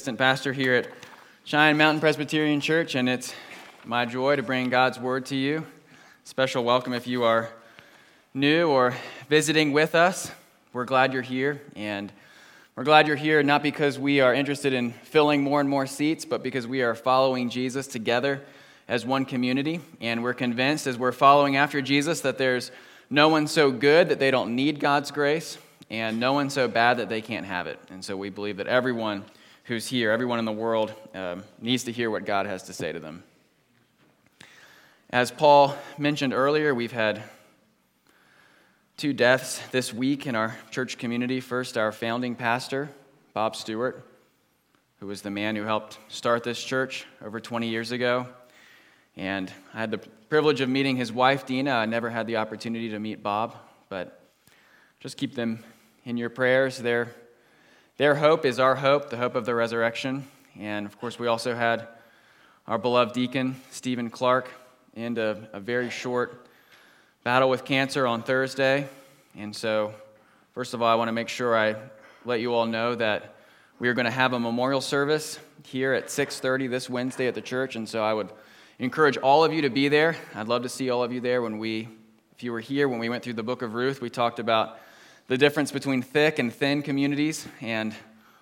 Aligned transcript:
assistant 0.00 0.16
pastor 0.16 0.54
here 0.54 0.76
at 0.76 0.88
Cheyenne 1.44 1.76
Mountain 1.76 2.00
Presbyterian 2.00 2.62
Church, 2.62 2.94
and 2.94 3.06
it's 3.06 3.34
my 3.84 4.06
joy 4.06 4.34
to 4.34 4.42
bring 4.42 4.70
God's 4.70 4.98
word 4.98 5.26
to 5.26 5.36
you. 5.36 5.66
Special 6.24 6.64
welcome 6.64 6.94
if 6.94 7.06
you 7.06 7.24
are 7.24 7.50
new 8.32 8.66
or 8.70 8.94
visiting 9.28 9.72
with 9.72 9.94
us. 9.94 10.32
We're 10.72 10.86
glad 10.86 11.12
you're 11.12 11.20
here, 11.20 11.60
and 11.76 12.10
we're 12.76 12.84
glad 12.84 13.08
you're 13.08 13.16
here 13.16 13.42
not 13.42 13.62
because 13.62 13.98
we 13.98 14.22
are 14.22 14.32
interested 14.32 14.72
in 14.72 14.92
filling 14.92 15.42
more 15.42 15.60
and 15.60 15.68
more 15.68 15.86
seats, 15.86 16.24
but 16.24 16.42
because 16.42 16.66
we 16.66 16.80
are 16.80 16.94
following 16.94 17.50
Jesus 17.50 17.86
together 17.86 18.40
as 18.88 19.04
one 19.04 19.26
community, 19.26 19.82
and 20.00 20.22
we're 20.22 20.32
convinced 20.32 20.86
as 20.86 20.96
we're 20.96 21.12
following 21.12 21.56
after 21.56 21.82
Jesus 21.82 22.22
that 22.22 22.38
there's 22.38 22.72
no 23.10 23.28
one 23.28 23.46
so 23.46 23.70
good 23.70 24.08
that 24.08 24.18
they 24.18 24.30
don't 24.30 24.56
need 24.56 24.80
God's 24.80 25.10
grace, 25.10 25.58
and 25.90 26.18
no 26.18 26.32
one 26.32 26.48
so 26.48 26.68
bad 26.68 26.96
that 26.96 27.10
they 27.10 27.20
can't 27.20 27.44
have 27.44 27.66
it. 27.66 27.78
And 27.90 28.02
so 28.02 28.16
we 28.16 28.30
believe 28.30 28.56
that 28.56 28.66
everyone 28.66 29.26
who's 29.70 29.86
here, 29.86 30.10
everyone 30.10 30.40
in 30.40 30.44
the 30.44 30.50
world, 30.50 30.92
um, 31.14 31.44
needs 31.60 31.84
to 31.84 31.92
hear 31.92 32.10
what 32.10 32.24
God 32.24 32.44
has 32.44 32.64
to 32.64 32.72
say 32.72 32.90
to 32.90 32.98
them. 32.98 33.22
As 35.10 35.30
Paul 35.30 35.76
mentioned 35.96 36.34
earlier, 36.34 36.74
we've 36.74 36.90
had 36.90 37.22
two 38.96 39.12
deaths 39.12 39.62
this 39.70 39.94
week 39.94 40.26
in 40.26 40.34
our 40.34 40.58
church 40.72 40.98
community. 40.98 41.38
First, 41.38 41.78
our 41.78 41.92
founding 41.92 42.34
pastor, 42.34 42.88
Bob 43.32 43.54
Stewart, 43.54 44.04
who 44.98 45.06
was 45.06 45.22
the 45.22 45.30
man 45.30 45.54
who 45.54 45.62
helped 45.62 46.00
start 46.08 46.42
this 46.42 46.60
church 46.60 47.06
over 47.24 47.38
20 47.38 47.68
years 47.68 47.92
ago. 47.92 48.26
And 49.16 49.52
I 49.72 49.78
had 49.78 49.92
the 49.92 49.98
privilege 49.98 50.60
of 50.60 50.68
meeting 50.68 50.96
his 50.96 51.12
wife, 51.12 51.46
Dina. 51.46 51.70
I 51.70 51.86
never 51.86 52.10
had 52.10 52.26
the 52.26 52.38
opportunity 52.38 52.88
to 52.88 52.98
meet 52.98 53.22
Bob, 53.22 53.54
but 53.88 54.20
just 54.98 55.16
keep 55.16 55.36
them 55.36 55.62
in 56.04 56.16
your 56.16 56.28
prayers. 56.28 56.76
They're 56.76 57.14
their 58.00 58.14
hope 58.14 58.46
is 58.46 58.58
our 58.58 58.76
hope, 58.76 59.10
the 59.10 59.18
hope 59.18 59.34
of 59.34 59.44
the 59.44 59.54
resurrection. 59.54 60.26
And 60.58 60.86
of 60.86 60.98
course, 60.98 61.18
we 61.18 61.26
also 61.26 61.54
had 61.54 61.86
our 62.66 62.78
beloved 62.78 63.12
deacon, 63.12 63.60
Stephen 63.70 64.08
Clark, 64.08 64.48
end 64.96 65.18
a, 65.18 65.50
a 65.52 65.60
very 65.60 65.90
short 65.90 66.46
battle 67.24 67.50
with 67.50 67.66
cancer 67.66 68.06
on 68.06 68.22
Thursday. 68.22 68.88
And 69.36 69.54
so, 69.54 69.92
first 70.54 70.72
of 70.72 70.80
all, 70.80 70.88
I 70.88 70.94
want 70.94 71.08
to 71.08 71.12
make 71.12 71.28
sure 71.28 71.54
I 71.54 71.76
let 72.24 72.40
you 72.40 72.54
all 72.54 72.64
know 72.64 72.94
that 72.94 73.34
we 73.78 73.86
are 73.86 73.92
going 73.92 74.06
to 74.06 74.10
have 74.10 74.32
a 74.32 74.40
memorial 74.40 74.80
service 74.80 75.38
here 75.64 75.92
at 75.92 76.06
6:30 76.06 76.70
this 76.70 76.88
Wednesday 76.88 77.26
at 77.26 77.34
the 77.34 77.42
church, 77.42 77.76
and 77.76 77.86
so 77.86 78.02
I 78.02 78.14
would 78.14 78.30
encourage 78.78 79.18
all 79.18 79.44
of 79.44 79.52
you 79.52 79.60
to 79.60 79.68
be 79.68 79.88
there. 79.88 80.16
I'd 80.34 80.48
love 80.48 80.62
to 80.62 80.70
see 80.70 80.88
all 80.88 81.04
of 81.04 81.12
you 81.12 81.20
there 81.20 81.42
when 81.42 81.58
we 81.58 81.86
if 82.34 82.42
you 82.42 82.52
were 82.52 82.60
here 82.60 82.88
when 82.88 82.98
we 82.98 83.10
went 83.10 83.22
through 83.22 83.34
the 83.34 83.42
book 83.42 83.60
of 83.60 83.74
Ruth, 83.74 84.00
we 84.00 84.08
talked 84.08 84.38
about 84.38 84.78
the 85.30 85.38
difference 85.38 85.70
between 85.70 86.02
thick 86.02 86.40
and 86.40 86.52
thin 86.52 86.82
communities. 86.82 87.46
And 87.60 87.94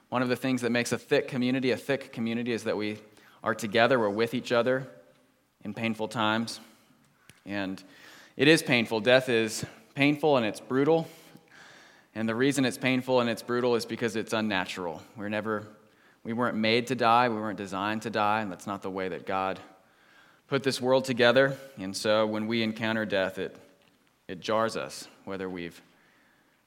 one 0.09 0.23
of 0.23 0.31
the 0.31 0.37
things 0.37 0.63
that 0.63 0.71
makes 0.71 0.91
a 0.91 0.97
thick 0.97 1.29
community 1.29 1.71
a 1.71 1.77
thick 1.77 2.15
community 2.15 2.51
is 2.51 2.65
that 2.65 2.79
we 2.79 2.97
are 3.45 3.55
together, 3.55 3.99
we're 3.99 4.09
with 4.09 4.33
each 4.33 4.53
other 4.53 4.89
in 5.63 5.75
painful 5.75 6.09
times. 6.09 6.61
And 7.45 7.83
it 8.39 8.49
is 8.49 8.63
painful. 8.63 9.01
Death 9.01 9.29
is 9.29 9.67
painful 9.95 10.39
and 10.39 10.47
it's 10.47 10.61
brutal. 10.61 11.07
And 12.15 12.27
the 12.27 12.35
reason 12.35 12.65
it's 12.65 12.79
painful 12.79 13.21
and 13.21 13.29
it's 13.29 13.43
brutal 13.43 13.75
is 13.75 13.85
because 13.85 14.17
it's 14.17 14.33
unnatural. 14.33 15.03
We're 15.15 15.29
never, 15.29 15.69
we 16.25 16.33
weren't 16.33 16.57
made 16.57 16.87
to 16.87 16.95
die, 16.95 17.29
we 17.29 17.37
weren't 17.37 17.59
designed 17.59 18.01
to 18.03 18.11
die, 18.11 18.41
and 18.41 18.51
that's 18.51 18.67
not 18.67 18.81
the 18.81 18.91
way 18.91 19.11
that 19.11 19.27
God 19.27 19.61
put 20.47 20.63
this 20.63 20.81
world 20.81 21.05
together. 21.05 21.55
And 21.77 21.95
so 21.95 22.27
when 22.27 22.47
we 22.47 22.63
encounter 22.63 23.05
death, 23.05 23.39
it, 23.39 23.55
it 24.27 24.41
jars 24.41 24.75
us, 24.75 25.07
whether 25.27 25.51
we've 25.51 25.83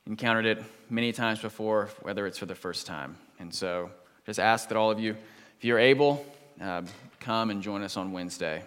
encountered 0.07 0.45
it 0.45 0.63
many 0.89 1.11
times 1.11 1.39
before, 1.39 1.89
whether 2.02 2.25
it's 2.25 2.38
for 2.38 2.45
the 2.45 2.55
first 2.55 2.88
time. 2.88 3.17
And 3.39 3.53
so 3.53 3.91
just 4.25 4.39
ask 4.39 4.69
that 4.69 4.77
all 4.77 4.91
of 4.91 4.99
you, 4.99 5.16
if 5.57 5.66
you're 5.66 5.80
able, 5.80 6.25
uh, 6.61 6.83
come 7.19 7.49
and 7.49 7.61
join 7.61 7.83
us 7.83 7.97
on 7.97 8.11
Wednesday 8.11 8.63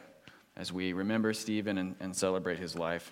as 0.56 0.72
we 0.72 0.92
remember 0.92 1.32
Stephen 1.32 1.78
and, 1.78 1.96
and 2.00 2.14
celebrate 2.14 2.58
his 2.58 2.76
life. 2.76 3.10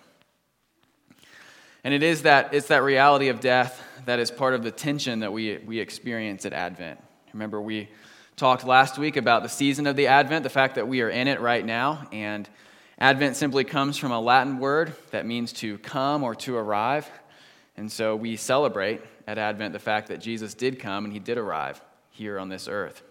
And 1.83 1.93
it 1.93 2.01
is 2.01 2.21
that, 2.21 2.53
it's 2.53 2.67
that 2.67 2.83
reality 2.83 3.27
of 3.27 3.41
death 3.41 3.83
that 4.05 4.19
is 4.19 4.31
part 4.31 4.53
of 4.53 4.63
the 4.63 4.71
tension 4.71 5.19
that 5.19 5.33
we, 5.33 5.57
we 5.57 5.79
experience 5.79 6.45
at 6.45 6.53
Advent. 6.53 6.99
Remember, 7.33 7.61
we 7.61 7.89
talked 8.37 8.65
last 8.65 8.97
week 8.97 9.17
about 9.17 9.43
the 9.43 9.49
season 9.49 9.85
of 9.85 9.97
the 9.97 10.07
Advent, 10.07 10.43
the 10.43 10.49
fact 10.49 10.75
that 10.75 10.87
we 10.87 11.01
are 11.01 11.09
in 11.09 11.27
it 11.27 11.41
right 11.41 11.65
now. 11.65 12.07
And 12.13 12.47
Advent 12.97 13.35
simply 13.35 13.65
comes 13.65 13.97
from 13.97 14.11
a 14.11 14.19
Latin 14.19 14.59
word 14.59 14.93
that 15.11 15.25
means 15.25 15.51
to 15.53 15.77
come 15.79 16.23
or 16.23 16.35
to 16.35 16.55
arrive. 16.55 17.09
And 17.75 17.91
so 17.91 18.15
we 18.15 18.35
celebrate 18.35 19.01
at 19.27 19.37
Advent 19.37 19.73
the 19.73 19.79
fact 19.79 20.07
that 20.09 20.19
Jesus 20.21 20.53
did 20.53 20.79
come 20.79 21.05
and 21.05 21.13
he 21.13 21.19
did 21.19 21.37
arrive 21.37 21.81
here 22.11 22.37
on 22.37 22.49
this 22.49 22.67
earth. 22.67 23.01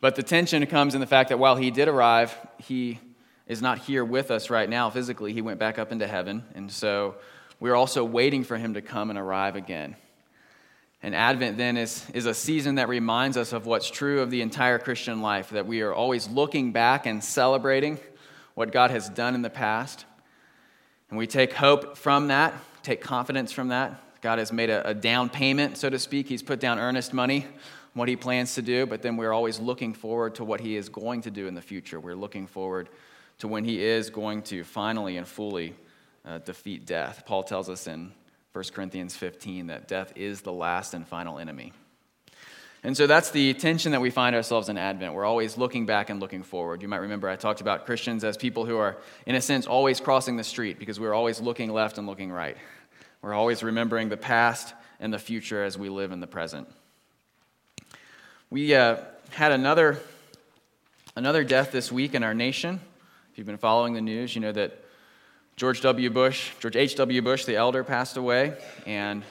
But 0.00 0.14
the 0.14 0.22
tension 0.22 0.64
comes 0.66 0.94
in 0.94 1.00
the 1.00 1.06
fact 1.06 1.30
that 1.30 1.38
while 1.38 1.56
he 1.56 1.70
did 1.70 1.88
arrive, 1.88 2.36
he 2.58 3.00
is 3.46 3.62
not 3.62 3.78
here 3.78 4.04
with 4.04 4.30
us 4.30 4.50
right 4.50 4.68
now 4.68 4.90
physically. 4.90 5.32
He 5.32 5.40
went 5.40 5.58
back 5.58 5.78
up 5.78 5.92
into 5.92 6.06
heaven. 6.06 6.44
And 6.54 6.70
so 6.70 7.14
we're 7.58 7.74
also 7.74 8.04
waiting 8.04 8.44
for 8.44 8.56
him 8.56 8.74
to 8.74 8.82
come 8.82 9.08
and 9.08 9.18
arrive 9.18 9.56
again. 9.56 9.96
And 11.02 11.14
Advent 11.14 11.56
then 11.56 11.76
is, 11.76 12.04
is 12.12 12.26
a 12.26 12.34
season 12.34 12.74
that 12.76 12.88
reminds 12.88 13.36
us 13.36 13.52
of 13.52 13.64
what's 13.64 13.88
true 13.88 14.20
of 14.20 14.30
the 14.30 14.42
entire 14.42 14.78
Christian 14.78 15.22
life, 15.22 15.50
that 15.50 15.66
we 15.66 15.82
are 15.82 15.94
always 15.94 16.28
looking 16.28 16.72
back 16.72 17.06
and 17.06 17.22
celebrating 17.22 17.98
what 18.54 18.72
God 18.72 18.90
has 18.90 19.08
done 19.08 19.34
in 19.34 19.42
the 19.42 19.50
past. 19.50 20.04
And 21.08 21.18
we 21.18 21.26
take 21.26 21.52
hope 21.52 21.96
from 21.96 22.28
that 22.28 22.54
take 22.86 23.00
confidence 23.00 23.50
from 23.50 23.68
that. 23.68 24.00
God 24.22 24.38
has 24.38 24.52
made 24.52 24.70
a, 24.70 24.88
a 24.88 24.94
down 24.94 25.28
payment, 25.28 25.76
so 25.76 25.90
to 25.90 25.98
speak. 25.98 26.28
He's 26.28 26.42
put 26.42 26.60
down 26.60 26.78
earnest 26.78 27.12
money, 27.12 27.46
what 27.94 28.08
He 28.08 28.16
plans 28.16 28.54
to 28.54 28.62
do, 28.62 28.86
but 28.86 29.02
then 29.02 29.16
we're 29.16 29.32
always 29.32 29.58
looking 29.58 29.92
forward 29.92 30.36
to 30.36 30.44
what 30.44 30.60
He 30.60 30.76
is 30.76 30.88
going 30.88 31.22
to 31.22 31.30
do 31.30 31.48
in 31.48 31.54
the 31.54 31.62
future. 31.62 31.98
We're 31.98 32.14
looking 32.14 32.46
forward 32.46 32.88
to 33.38 33.48
when 33.48 33.64
He 33.64 33.82
is 33.82 34.08
going 34.08 34.42
to 34.42 34.62
finally 34.62 35.16
and 35.16 35.26
fully 35.26 35.74
uh, 36.24 36.38
defeat 36.38 36.86
death. 36.86 37.24
Paul 37.26 37.42
tells 37.42 37.68
us 37.68 37.86
in 37.88 38.12
1 38.52 38.64
Corinthians 38.72 39.16
15 39.16 39.66
that 39.66 39.88
death 39.88 40.12
is 40.14 40.40
the 40.40 40.52
last 40.52 40.94
and 40.94 41.06
final 41.06 41.38
enemy. 41.38 41.72
And 42.82 42.96
so 42.96 43.06
that's 43.06 43.30
the 43.30 43.54
tension 43.54 43.92
that 43.92 44.00
we 44.00 44.10
find 44.10 44.36
ourselves 44.36 44.68
in 44.68 44.78
Advent. 44.78 45.14
We're 45.14 45.24
always 45.24 45.56
looking 45.56 45.86
back 45.86 46.10
and 46.10 46.20
looking 46.20 46.42
forward. 46.42 46.82
You 46.82 46.88
might 46.88 46.98
remember 46.98 47.28
I 47.28 47.36
talked 47.36 47.60
about 47.60 47.86
Christians 47.86 48.22
as 48.22 48.36
people 48.36 48.64
who 48.64 48.76
are, 48.76 48.96
in 49.26 49.34
a 49.34 49.40
sense, 49.40 49.66
always 49.66 50.00
crossing 50.00 50.36
the 50.36 50.44
street 50.44 50.78
because 50.78 51.00
we're 51.00 51.14
always 51.14 51.40
looking 51.40 51.72
left 51.72 51.98
and 51.98 52.06
looking 52.06 52.30
right. 52.30 52.56
We're 53.22 53.34
always 53.34 53.62
remembering 53.62 54.08
the 54.08 54.16
past 54.16 54.74
and 55.00 55.12
the 55.12 55.18
future 55.18 55.64
as 55.64 55.76
we 55.76 55.88
live 55.88 56.12
in 56.12 56.20
the 56.20 56.26
present. 56.26 56.68
We 58.50 58.74
uh, 58.74 58.98
had 59.30 59.52
another, 59.52 59.98
another 61.16 61.42
death 61.42 61.72
this 61.72 61.90
week 61.90 62.14
in 62.14 62.22
our 62.22 62.34
nation. 62.34 62.80
If 63.32 63.38
you've 63.38 63.46
been 63.46 63.56
following 63.56 63.94
the 63.94 64.00
news, 64.00 64.34
you 64.34 64.40
know 64.40 64.52
that 64.52 64.84
George 65.56 65.80
W. 65.80 66.10
Bush, 66.10 66.50
George 66.60 66.76
H.W. 66.76 67.22
Bush, 67.22 67.46
the 67.46 67.56
elder, 67.56 67.82
passed 67.82 68.16
away. 68.16 68.52
And 68.86 69.24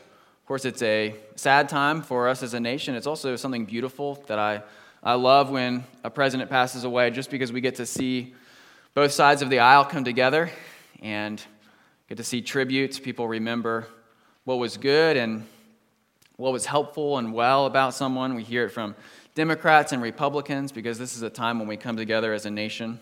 of 0.45 0.47
course, 0.47 0.63
it's 0.63 0.83
a 0.83 1.15
sad 1.35 1.69
time 1.69 2.03
for 2.03 2.29
us 2.29 2.43
as 2.43 2.53
a 2.53 2.59
nation. 2.59 2.93
It's 2.93 3.07
also 3.07 3.35
something 3.35 3.65
beautiful 3.65 4.23
that 4.27 4.37
I, 4.37 4.61
I 5.01 5.15
love 5.15 5.49
when 5.49 5.85
a 6.03 6.11
president 6.11 6.51
passes 6.51 6.83
away, 6.83 7.09
just 7.09 7.31
because 7.31 7.51
we 7.51 7.61
get 7.61 7.77
to 7.77 7.85
see 7.87 8.35
both 8.93 9.11
sides 9.11 9.41
of 9.41 9.49
the 9.49 9.57
aisle 9.57 9.85
come 9.85 10.03
together 10.03 10.51
and 11.01 11.41
get 12.07 12.19
to 12.19 12.23
see 12.23 12.43
tributes. 12.43 12.99
People 12.99 13.27
remember 13.27 13.87
what 14.43 14.59
was 14.59 14.77
good 14.77 15.17
and 15.17 15.47
what 16.35 16.53
was 16.53 16.67
helpful 16.67 17.17
and 17.17 17.33
well 17.33 17.65
about 17.65 17.95
someone. 17.95 18.35
We 18.35 18.43
hear 18.43 18.65
it 18.65 18.69
from 18.69 18.93
Democrats 19.33 19.93
and 19.93 20.01
Republicans 20.03 20.71
because 20.71 20.99
this 20.99 21.15
is 21.15 21.23
a 21.23 21.29
time 21.31 21.57
when 21.57 21.67
we 21.67 21.75
come 21.75 21.97
together 21.97 22.33
as 22.33 22.45
a 22.45 22.51
nation. 22.51 22.99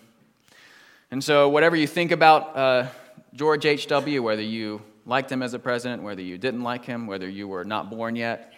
And 1.10 1.22
so, 1.22 1.50
whatever 1.50 1.76
you 1.76 1.88
think 1.88 2.10
about 2.10 2.56
uh, 2.56 2.86
George 3.34 3.66
H.W., 3.66 4.22
whether 4.22 4.40
you 4.40 4.80
liked 5.06 5.30
him 5.30 5.42
as 5.42 5.54
a 5.54 5.58
president, 5.58 6.02
whether 6.02 6.22
you 6.22 6.38
didn't 6.38 6.62
like 6.62 6.84
him, 6.84 7.06
whether 7.06 7.28
you 7.28 7.48
were 7.48 7.64
not 7.64 7.90
born 7.90 8.16
yet, 8.16 8.52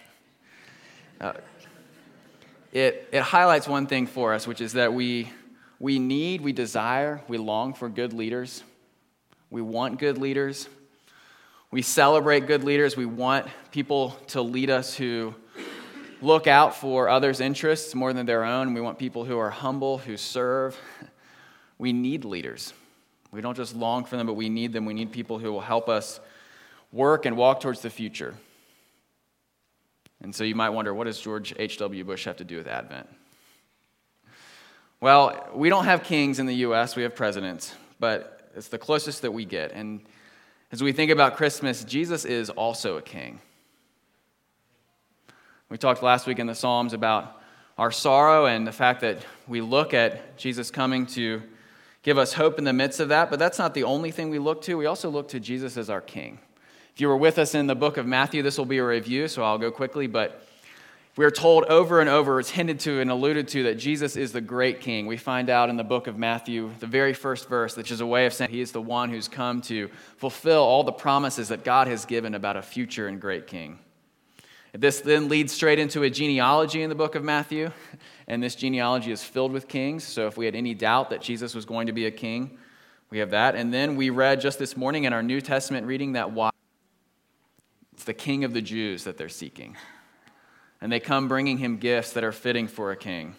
uh, 1.20 1.32
it, 2.72 3.08
it 3.12 3.22
highlights 3.22 3.66
one 3.66 3.86
thing 3.86 4.06
for 4.06 4.34
us, 4.34 4.46
which 4.46 4.60
is 4.60 4.74
that 4.74 4.92
we, 4.92 5.30
we 5.78 5.98
need, 5.98 6.40
we 6.40 6.52
desire, 6.52 7.22
we 7.28 7.38
long 7.38 7.72
for 7.72 7.88
good 7.88 8.12
leaders 8.12 8.62
we 9.50 9.62
want 9.62 9.98
good 9.98 10.18
leaders. 10.18 10.68
We 11.70 11.82
celebrate 11.82 12.46
good 12.46 12.64
leaders. 12.64 12.96
We 12.96 13.06
want 13.06 13.46
people 13.70 14.10
to 14.28 14.42
lead 14.42 14.70
us 14.70 14.94
who 14.94 15.34
look 16.20 16.46
out 16.46 16.74
for 16.74 17.08
others' 17.08 17.40
interests 17.40 17.94
more 17.94 18.12
than 18.12 18.26
their 18.26 18.44
own. 18.44 18.74
We 18.74 18.80
want 18.80 18.98
people 18.98 19.24
who 19.24 19.38
are 19.38 19.50
humble, 19.50 19.98
who 19.98 20.16
serve. 20.16 20.76
We 21.78 21.92
need 21.92 22.24
leaders. 22.24 22.72
We 23.30 23.40
don't 23.40 23.56
just 23.56 23.76
long 23.76 24.04
for 24.04 24.16
them, 24.16 24.26
but 24.26 24.34
we 24.34 24.48
need 24.48 24.72
them. 24.72 24.84
We 24.84 24.94
need 24.94 25.12
people 25.12 25.38
who 25.38 25.52
will 25.52 25.60
help 25.60 25.88
us 25.88 26.18
work 26.92 27.26
and 27.26 27.36
walk 27.36 27.60
towards 27.60 27.80
the 27.80 27.90
future. 27.90 28.34
And 30.22 30.34
so 30.34 30.44
you 30.44 30.54
might 30.54 30.70
wonder 30.70 30.94
what 30.94 31.04
does 31.04 31.20
George 31.20 31.54
H.W. 31.58 32.04
Bush 32.04 32.24
have 32.24 32.36
to 32.38 32.44
do 32.44 32.56
with 32.56 32.66
Advent? 32.66 33.08
Well, 35.00 35.48
we 35.54 35.68
don't 35.68 35.84
have 35.84 36.02
kings 36.02 36.38
in 36.38 36.46
the 36.46 36.54
U.S., 36.56 36.96
we 36.96 37.02
have 37.02 37.14
presidents. 37.14 37.74
But 38.00 38.50
it's 38.56 38.68
the 38.68 38.78
closest 38.78 39.22
that 39.22 39.32
we 39.32 39.44
get. 39.44 39.72
And 39.72 40.00
as 40.72 40.82
we 40.82 40.92
think 40.92 41.10
about 41.10 41.36
Christmas, 41.36 41.84
Jesus 41.84 42.24
is 42.24 42.50
also 42.50 42.96
a 42.96 43.02
king. 43.02 43.40
We 45.68 45.78
talked 45.78 46.02
last 46.02 46.26
week 46.26 46.38
in 46.38 46.46
the 46.46 46.54
Psalms 46.54 46.92
about 46.92 47.40
our 47.76 47.90
sorrow 47.90 48.46
and 48.46 48.66
the 48.66 48.72
fact 48.72 49.02
that 49.02 49.18
we 49.46 49.60
look 49.60 49.92
at 49.92 50.36
Jesus 50.38 50.70
coming 50.70 51.06
to 51.06 51.42
give 52.02 52.18
us 52.18 52.32
hope 52.32 52.58
in 52.58 52.64
the 52.64 52.72
midst 52.72 53.00
of 53.00 53.10
that. 53.10 53.30
But 53.30 53.38
that's 53.38 53.58
not 53.58 53.74
the 53.74 53.84
only 53.84 54.10
thing 54.10 54.30
we 54.30 54.38
look 54.38 54.62
to. 54.62 54.76
We 54.76 54.86
also 54.86 55.10
look 55.10 55.28
to 55.28 55.40
Jesus 55.40 55.76
as 55.76 55.90
our 55.90 56.00
King. 56.00 56.38
If 56.96 57.02
you 57.02 57.08
were 57.08 57.16
with 57.18 57.38
us 57.38 57.54
in 57.54 57.66
the 57.66 57.74
book 57.74 57.98
of 57.98 58.06
Matthew, 58.06 58.42
this 58.42 58.56
will 58.56 58.64
be 58.64 58.78
a 58.78 58.86
review, 58.86 59.28
so 59.28 59.42
I'll 59.42 59.58
go 59.58 59.70
quickly. 59.70 60.06
But 60.06 60.48
we're 61.14 61.30
told 61.30 61.64
over 61.64 62.00
and 62.00 62.08
over, 62.08 62.40
it's 62.40 62.48
hinted 62.48 62.80
to 62.80 63.00
and 63.02 63.10
alluded 63.10 63.48
to, 63.48 63.64
that 63.64 63.74
Jesus 63.74 64.16
is 64.16 64.32
the 64.32 64.40
great 64.40 64.80
king. 64.80 65.06
We 65.06 65.18
find 65.18 65.50
out 65.50 65.68
in 65.68 65.76
the 65.76 65.84
book 65.84 66.06
of 66.06 66.16
Matthew, 66.16 66.70
the 66.78 66.86
very 66.86 67.12
first 67.12 67.50
verse, 67.50 67.76
which 67.76 67.90
is 67.90 68.00
a 68.00 68.06
way 68.06 68.24
of 68.24 68.32
saying 68.32 68.50
he 68.50 68.62
is 68.62 68.72
the 68.72 68.80
one 68.80 69.10
who's 69.10 69.28
come 69.28 69.60
to 69.60 69.90
fulfill 70.16 70.62
all 70.62 70.84
the 70.84 70.92
promises 70.92 71.48
that 71.48 71.64
God 71.64 71.86
has 71.86 72.06
given 72.06 72.34
about 72.34 72.56
a 72.56 72.62
future 72.62 73.08
and 73.08 73.20
great 73.20 73.46
king. 73.46 73.78
This 74.72 75.02
then 75.02 75.28
leads 75.28 75.52
straight 75.52 75.78
into 75.78 76.02
a 76.02 76.08
genealogy 76.08 76.80
in 76.80 76.88
the 76.88 76.94
book 76.94 77.14
of 77.14 77.22
Matthew, 77.22 77.72
and 78.26 78.42
this 78.42 78.54
genealogy 78.54 79.12
is 79.12 79.22
filled 79.22 79.52
with 79.52 79.68
kings. 79.68 80.02
So 80.02 80.28
if 80.28 80.38
we 80.38 80.46
had 80.46 80.54
any 80.54 80.72
doubt 80.72 81.10
that 81.10 81.20
Jesus 81.20 81.54
was 81.54 81.66
going 81.66 81.88
to 81.88 81.92
be 81.92 82.06
a 82.06 82.10
king, 82.10 82.56
we 83.10 83.18
have 83.18 83.32
that. 83.32 83.54
And 83.54 83.70
then 83.70 83.96
we 83.96 84.08
read 84.08 84.40
just 84.40 84.58
this 84.58 84.78
morning 84.78 85.04
in 85.04 85.12
our 85.12 85.22
New 85.22 85.42
Testament 85.42 85.86
reading 85.86 86.12
that 86.12 86.30
why 86.30 86.48
it's 87.96 88.04
the 88.04 88.12
king 88.12 88.44
of 88.44 88.52
the 88.52 88.60
Jews 88.60 89.04
that 89.04 89.16
they're 89.16 89.30
seeking 89.30 89.74
and 90.82 90.92
they 90.92 91.00
come 91.00 91.28
bringing 91.28 91.56
him 91.56 91.78
gifts 91.78 92.12
that 92.12 92.24
are 92.24 92.30
fitting 92.30 92.68
for 92.68 92.92
a 92.92 92.96
king. 92.96 93.34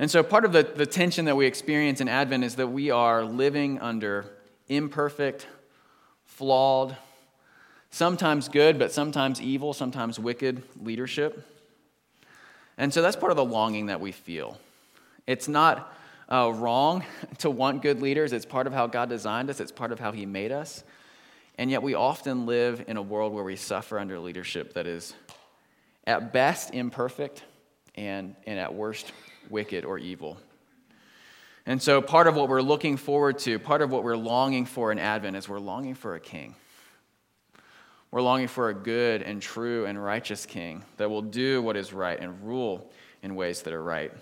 And 0.00 0.10
so, 0.10 0.24
part 0.24 0.44
of 0.44 0.50
the, 0.50 0.64
the 0.64 0.86
tension 0.86 1.26
that 1.26 1.36
we 1.36 1.46
experience 1.46 2.00
in 2.00 2.08
Advent 2.08 2.42
is 2.42 2.56
that 2.56 2.66
we 2.66 2.90
are 2.90 3.24
living 3.24 3.78
under 3.78 4.26
imperfect, 4.68 5.46
flawed, 6.24 6.96
sometimes 7.90 8.48
good, 8.48 8.76
but 8.76 8.90
sometimes 8.90 9.40
evil, 9.40 9.72
sometimes 9.72 10.18
wicked 10.18 10.64
leadership. 10.82 11.46
And 12.76 12.92
so, 12.92 13.02
that's 13.02 13.14
part 13.14 13.30
of 13.30 13.36
the 13.36 13.44
longing 13.44 13.86
that 13.86 14.00
we 14.00 14.10
feel. 14.10 14.58
It's 15.28 15.46
not 15.46 15.96
uh, 16.28 16.52
wrong 16.52 17.04
to 17.38 17.50
want 17.50 17.82
good 17.82 18.02
leaders, 18.02 18.32
it's 18.32 18.44
part 18.44 18.66
of 18.66 18.72
how 18.72 18.88
God 18.88 19.08
designed 19.08 19.48
us, 19.48 19.60
it's 19.60 19.70
part 19.70 19.92
of 19.92 20.00
how 20.00 20.10
He 20.10 20.26
made 20.26 20.50
us. 20.50 20.82
And 21.58 21.70
yet, 21.70 21.82
we 21.82 21.94
often 21.94 22.46
live 22.46 22.84
in 22.86 22.96
a 22.96 23.02
world 23.02 23.32
where 23.32 23.44
we 23.44 23.56
suffer 23.56 23.98
under 23.98 24.18
leadership 24.18 24.74
that 24.74 24.86
is 24.86 25.14
at 26.06 26.32
best 26.32 26.74
imperfect, 26.74 27.42
and, 27.96 28.36
and 28.46 28.58
at 28.58 28.74
worst 28.74 29.12
wicked 29.50 29.84
or 29.84 29.98
evil. 29.98 30.38
And 31.64 31.82
so, 31.82 32.00
part 32.00 32.26
of 32.28 32.36
what 32.36 32.48
we're 32.48 32.62
looking 32.62 32.96
forward 32.96 33.38
to, 33.40 33.58
part 33.58 33.82
of 33.82 33.90
what 33.90 34.04
we're 34.04 34.16
longing 34.16 34.66
for 34.66 34.92
in 34.92 34.98
Advent, 34.98 35.36
is 35.36 35.48
we're 35.48 35.58
longing 35.58 35.94
for 35.94 36.14
a 36.14 36.20
king. 36.20 36.54
We're 38.12 38.22
longing 38.22 38.48
for 38.48 38.68
a 38.68 38.74
good 38.74 39.22
and 39.22 39.42
true 39.42 39.84
and 39.84 40.02
righteous 40.02 40.46
king 40.46 40.84
that 40.96 41.10
will 41.10 41.22
do 41.22 41.60
what 41.60 41.76
is 41.76 41.92
right 41.92 42.18
and 42.18 42.46
rule 42.46 42.90
in 43.22 43.34
ways 43.34 43.62
that 43.62 43.72
are 43.72 43.82
right. 43.82 44.12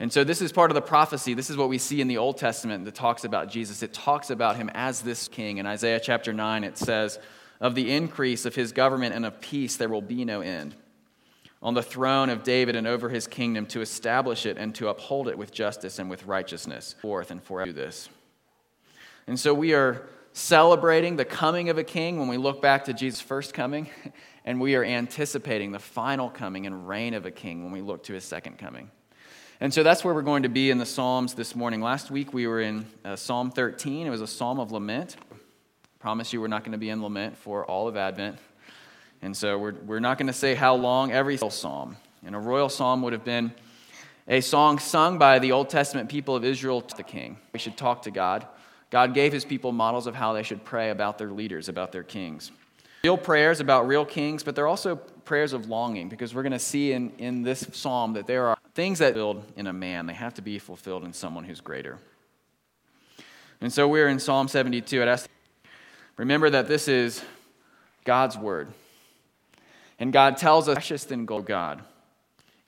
And 0.00 0.12
so, 0.12 0.22
this 0.22 0.40
is 0.40 0.52
part 0.52 0.70
of 0.70 0.76
the 0.76 0.82
prophecy. 0.82 1.34
This 1.34 1.50
is 1.50 1.56
what 1.56 1.68
we 1.68 1.78
see 1.78 2.00
in 2.00 2.06
the 2.06 2.18
Old 2.18 2.38
Testament 2.38 2.84
that 2.84 2.94
talks 2.94 3.24
about 3.24 3.50
Jesus. 3.50 3.82
It 3.82 3.92
talks 3.92 4.30
about 4.30 4.56
him 4.56 4.70
as 4.74 5.02
this 5.02 5.26
king. 5.26 5.58
In 5.58 5.66
Isaiah 5.66 5.98
chapter 5.98 6.32
9, 6.32 6.62
it 6.62 6.78
says, 6.78 7.18
of 7.60 7.74
the 7.74 7.90
increase 7.90 8.44
of 8.44 8.54
his 8.54 8.72
government 8.72 9.14
and 9.14 9.26
of 9.26 9.40
peace 9.40 9.76
there 9.76 9.88
will 9.88 10.02
be 10.02 10.24
no 10.24 10.40
end. 10.40 10.74
On 11.60 11.74
the 11.74 11.82
throne 11.82 12.30
of 12.30 12.44
David 12.44 12.76
and 12.76 12.86
over 12.86 13.08
his 13.08 13.26
kingdom 13.26 13.66
to 13.66 13.80
establish 13.80 14.46
it 14.46 14.56
and 14.56 14.74
to 14.76 14.88
uphold 14.88 15.28
it 15.28 15.36
with 15.36 15.50
justice 15.50 15.98
and 15.98 16.08
with 16.08 16.24
righteousness, 16.24 16.94
forth 17.00 17.32
and 17.32 17.42
forever. 17.42 17.72
Do 17.72 17.72
this. 17.72 18.08
And 19.26 19.38
so 19.38 19.52
we 19.52 19.74
are 19.74 20.08
celebrating 20.32 21.16
the 21.16 21.24
coming 21.24 21.68
of 21.68 21.76
a 21.76 21.82
king 21.82 22.20
when 22.20 22.28
we 22.28 22.36
look 22.36 22.62
back 22.62 22.84
to 22.84 22.92
Jesus' 22.92 23.20
first 23.20 23.54
coming, 23.54 23.88
and 24.44 24.60
we 24.60 24.76
are 24.76 24.84
anticipating 24.84 25.72
the 25.72 25.80
final 25.80 26.30
coming 26.30 26.64
and 26.64 26.86
reign 26.86 27.12
of 27.14 27.26
a 27.26 27.30
king 27.32 27.64
when 27.64 27.72
we 27.72 27.80
look 27.80 28.04
to 28.04 28.12
his 28.12 28.24
second 28.24 28.56
coming. 28.56 28.88
And 29.60 29.74
so 29.74 29.82
that's 29.82 30.04
where 30.04 30.14
we're 30.14 30.22
going 30.22 30.44
to 30.44 30.48
be 30.48 30.70
in 30.70 30.78
the 30.78 30.86
Psalms 30.86 31.34
this 31.34 31.56
morning. 31.56 31.80
Last 31.80 32.12
week 32.12 32.32
we 32.32 32.46
were 32.46 32.60
in 32.60 32.86
uh, 33.04 33.16
Psalm 33.16 33.50
13. 33.50 34.06
It 34.06 34.10
was 34.10 34.20
a 34.20 34.26
psalm 34.26 34.60
of 34.60 34.70
lament. 34.70 35.16
I 35.32 35.36
Promise 35.98 36.32
you, 36.32 36.40
we're 36.40 36.46
not 36.46 36.62
going 36.62 36.72
to 36.72 36.78
be 36.78 36.90
in 36.90 37.02
lament 37.02 37.36
for 37.36 37.66
all 37.66 37.88
of 37.88 37.96
Advent. 37.96 38.38
And 39.20 39.36
so 39.36 39.58
we're, 39.58 39.74
we're 39.84 39.98
not 39.98 40.16
going 40.16 40.28
to 40.28 40.32
say 40.32 40.54
how 40.54 40.76
long 40.76 41.10
every 41.10 41.36
psalm. 41.36 41.96
And 42.24 42.36
a 42.36 42.38
royal 42.38 42.68
psalm 42.68 43.02
would 43.02 43.12
have 43.12 43.24
been 43.24 43.52
a 44.28 44.42
song 44.42 44.78
sung 44.78 45.18
by 45.18 45.40
the 45.40 45.50
Old 45.50 45.70
Testament 45.70 46.08
people 46.08 46.36
of 46.36 46.44
Israel 46.44 46.80
to 46.80 46.96
the 46.96 47.02
king. 47.02 47.36
We 47.52 47.58
should 47.58 47.76
talk 47.76 48.02
to 48.02 48.12
God. 48.12 48.46
God 48.90 49.12
gave 49.12 49.32
his 49.32 49.44
people 49.44 49.72
models 49.72 50.06
of 50.06 50.14
how 50.14 50.34
they 50.34 50.44
should 50.44 50.64
pray 50.64 50.90
about 50.90 51.18
their 51.18 51.32
leaders, 51.32 51.68
about 51.68 51.90
their 51.90 52.04
kings. 52.04 52.52
Real 53.02 53.18
prayers 53.18 53.58
about 53.58 53.88
real 53.88 54.04
kings, 54.04 54.44
but 54.44 54.54
they're 54.54 54.68
also 54.68 54.94
prayers 54.94 55.52
of 55.52 55.68
longing 55.68 56.08
because 56.08 56.32
we're 56.32 56.42
going 56.42 56.52
to 56.52 56.60
see 56.60 56.92
in, 56.92 57.10
in 57.18 57.42
this 57.42 57.66
psalm 57.72 58.12
that 58.12 58.28
there 58.28 58.46
are 58.46 58.57
things 58.78 59.00
that 59.00 59.12
build 59.12 59.42
in 59.56 59.66
a 59.66 59.72
man. 59.72 60.06
They 60.06 60.14
have 60.14 60.34
to 60.34 60.42
be 60.42 60.60
fulfilled 60.60 61.02
in 61.02 61.12
someone 61.12 61.42
who's 61.42 61.60
greater. 61.60 61.98
And 63.60 63.72
so 63.72 63.88
we're 63.88 64.06
in 64.06 64.20
Psalm 64.20 64.46
72. 64.46 65.02
I'd 65.02 65.08
ask 65.08 65.28
Remember 66.16 66.48
that 66.48 66.68
this 66.68 66.86
is 66.86 67.24
God's 68.04 68.38
word. 68.38 68.68
And 69.98 70.12
God 70.12 70.36
tells 70.36 70.68
us, 70.68 70.74
precious 70.76 71.02
than 71.02 71.26
gold, 71.26 71.44
God, 71.44 71.82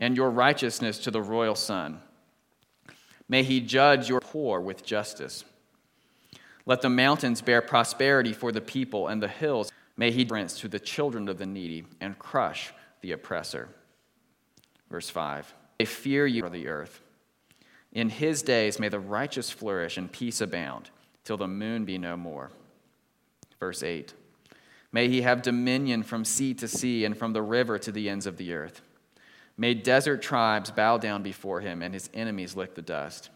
and 0.00 0.16
your 0.16 0.30
righteousness 0.30 0.98
to 0.98 1.12
the 1.12 1.22
royal 1.22 1.54
son. 1.54 2.00
May 3.28 3.44
he 3.44 3.60
judge 3.60 4.08
your 4.08 4.18
poor 4.18 4.60
with 4.60 4.84
justice. 4.84 5.44
Let 6.66 6.82
the 6.82 6.90
mountains 6.90 7.40
bear 7.40 7.62
prosperity 7.62 8.32
for 8.32 8.50
the 8.50 8.60
people, 8.60 9.06
and 9.06 9.22
the 9.22 9.28
hills 9.28 9.70
may 9.96 10.10
he 10.10 10.24
prince 10.24 10.58
to 10.58 10.66
the 10.66 10.80
children 10.80 11.28
of 11.28 11.38
the 11.38 11.46
needy 11.46 11.84
and 12.00 12.18
crush 12.18 12.72
the 13.00 13.12
oppressor. 13.12 13.68
Verse 14.90 15.08
5 15.08 15.54
They 15.80 15.86
fear 15.86 16.26
you, 16.26 16.46
the 16.46 16.68
earth. 16.68 17.00
In 17.90 18.10
his 18.10 18.42
days 18.42 18.78
may 18.78 18.90
the 18.90 19.00
righteous 19.00 19.48
flourish 19.48 19.96
and 19.96 20.12
peace 20.12 20.42
abound, 20.42 20.90
till 21.24 21.38
the 21.38 21.48
moon 21.48 21.86
be 21.86 21.96
no 21.96 22.18
more. 22.18 22.50
Verse 23.58 23.82
8 23.82 24.12
May 24.92 25.08
he 25.08 25.22
have 25.22 25.40
dominion 25.40 26.02
from 26.02 26.26
sea 26.26 26.52
to 26.52 26.68
sea 26.68 27.06
and 27.06 27.16
from 27.16 27.32
the 27.32 27.40
river 27.40 27.78
to 27.78 27.90
the 27.90 28.10
ends 28.10 28.26
of 28.26 28.36
the 28.36 28.52
earth. 28.52 28.82
May 29.56 29.72
desert 29.72 30.20
tribes 30.20 30.70
bow 30.70 30.98
down 30.98 31.22
before 31.22 31.62
him 31.62 31.80
and 31.80 31.94
his 31.94 32.10
enemies 32.12 32.54
lick 32.54 32.74
the 32.74 32.82
dust. 32.82 33.30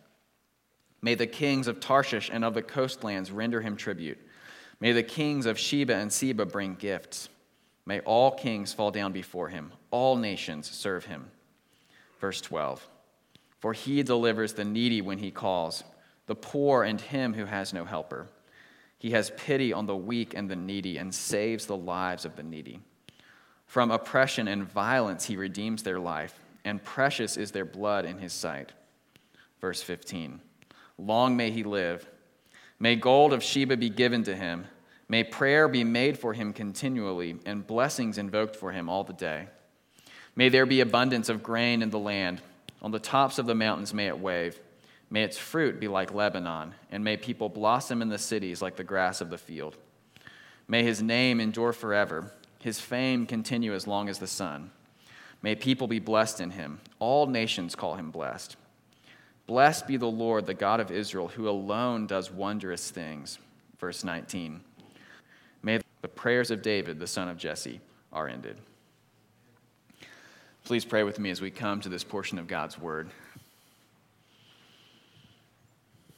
May 1.00 1.14
the 1.14 1.26
kings 1.26 1.66
of 1.66 1.80
Tarshish 1.80 2.28
and 2.30 2.44
of 2.44 2.52
the 2.52 2.60
coastlands 2.60 3.32
render 3.32 3.62
him 3.62 3.74
tribute. 3.74 4.18
May 4.80 4.92
the 4.92 5.02
kings 5.02 5.46
of 5.46 5.58
Sheba 5.58 5.94
and 5.94 6.12
Seba 6.12 6.44
bring 6.44 6.74
gifts. 6.74 7.30
May 7.86 8.00
all 8.00 8.32
kings 8.32 8.74
fall 8.74 8.90
down 8.90 9.12
before 9.12 9.48
him, 9.48 9.72
all 9.90 10.16
nations 10.16 10.70
serve 10.70 11.06
him. 11.06 11.30
Verse 12.24 12.40
12 12.40 12.88
For 13.58 13.74
he 13.74 14.02
delivers 14.02 14.54
the 14.54 14.64
needy 14.64 15.02
when 15.02 15.18
he 15.18 15.30
calls, 15.30 15.84
the 16.24 16.34
poor 16.34 16.82
and 16.82 16.98
him 16.98 17.34
who 17.34 17.44
has 17.44 17.74
no 17.74 17.84
helper. 17.84 18.28
He 18.98 19.10
has 19.10 19.30
pity 19.36 19.74
on 19.74 19.84
the 19.84 19.94
weak 19.94 20.32
and 20.32 20.48
the 20.48 20.56
needy 20.56 20.96
and 20.96 21.14
saves 21.14 21.66
the 21.66 21.76
lives 21.76 22.24
of 22.24 22.34
the 22.34 22.42
needy. 22.42 22.80
From 23.66 23.90
oppression 23.90 24.48
and 24.48 24.64
violence, 24.64 25.26
he 25.26 25.36
redeems 25.36 25.82
their 25.82 26.00
life, 26.00 26.40
and 26.64 26.82
precious 26.82 27.36
is 27.36 27.50
their 27.50 27.66
blood 27.66 28.06
in 28.06 28.16
his 28.16 28.32
sight. 28.32 28.72
Verse 29.60 29.82
15 29.82 30.40
Long 30.96 31.36
may 31.36 31.50
he 31.50 31.62
live. 31.62 32.08
May 32.78 32.96
gold 32.96 33.34
of 33.34 33.42
Sheba 33.42 33.76
be 33.76 33.90
given 33.90 34.24
to 34.24 34.34
him. 34.34 34.64
May 35.10 35.24
prayer 35.24 35.68
be 35.68 35.84
made 35.84 36.18
for 36.18 36.32
him 36.32 36.54
continually, 36.54 37.36
and 37.44 37.66
blessings 37.66 38.16
invoked 38.16 38.56
for 38.56 38.72
him 38.72 38.88
all 38.88 39.04
the 39.04 39.12
day. 39.12 39.48
May 40.36 40.48
there 40.48 40.66
be 40.66 40.80
abundance 40.80 41.28
of 41.28 41.42
grain 41.42 41.82
in 41.82 41.90
the 41.90 41.98
land. 41.98 42.40
On 42.82 42.90
the 42.90 42.98
tops 42.98 43.38
of 43.38 43.46
the 43.46 43.54
mountains 43.54 43.94
may 43.94 44.08
it 44.08 44.18
wave. 44.18 44.58
May 45.10 45.22
its 45.22 45.38
fruit 45.38 45.78
be 45.78 45.86
like 45.86 46.12
Lebanon, 46.12 46.74
and 46.90 47.04
may 47.04 47.16
people 47.16 47.48
blossom 47.48 48.02
in 48.02 48.08
the 48.08 48.18
cities 48.18 48.60
like 48.60 48.76
the 48.76 48.84
grass 48.84 49.20
of 49.20 49.30
the 49.30 49.38
field. 49.38 49.76
May 50.66 50.82
his 50.82 51.02
name 51.02 51.40
endure 51.40 51.72
forever, 51.72 52.32
his 52.58 52.80
fame 52.80 53.26
continue 53.26 53.74
as 53.74 53.86
long 53.86 54.08
as 54.08 54.18
the 54.18 54.26
sun. 54.26 54.70
May 55.42 55.54
people 55.54 55.86
be 55.86 55.98
blessed 55.98 56.40
in 56.40 56.50
him. 56.50 56.80
All 56.98 57.26
nations 57.26 57.76
call 57.76 57.96
him 57.96 58.10
blessed. 58.10 58.56
Blessed 59.46 59.86
be 59.86 59.98
the 59.98 60.06
Lord, 60.06 60.46
the 60.46 60.54
God 60.54 60.80
of 60.80 60.90
Israel, 60.90 61.28
who 61.28 61.48
alone 61.48 62.06
does 62.06 62.30
wondrous 62.30 62.90
things. 62.90 63.38
Verse 63.78 64.02
19. 64.02 64.62
May 65.62 65.80
the 66.00 66.08
prayers 66.08 66.50
of 66.50 66.62
David, 66.62 66.98
the 66.98 67.06
son 67.06 67.28
of 67.28 67.36
Jesse, 67.36 67.80
are 68.10 68.26
ended. 68.26 68.56
Please 70.64 70.86
pray 70.86 71.02
with 71.02 71.18
me 71.18 71.28
as 71.28 71.42
we 71.42 71.50
come 71.50 71.82
to 71.82 71.90
this 71.90 72.04
portion 72.04 72.38
of 72.38 72.46
God's 72.46 72.78
word. 72.78 73.10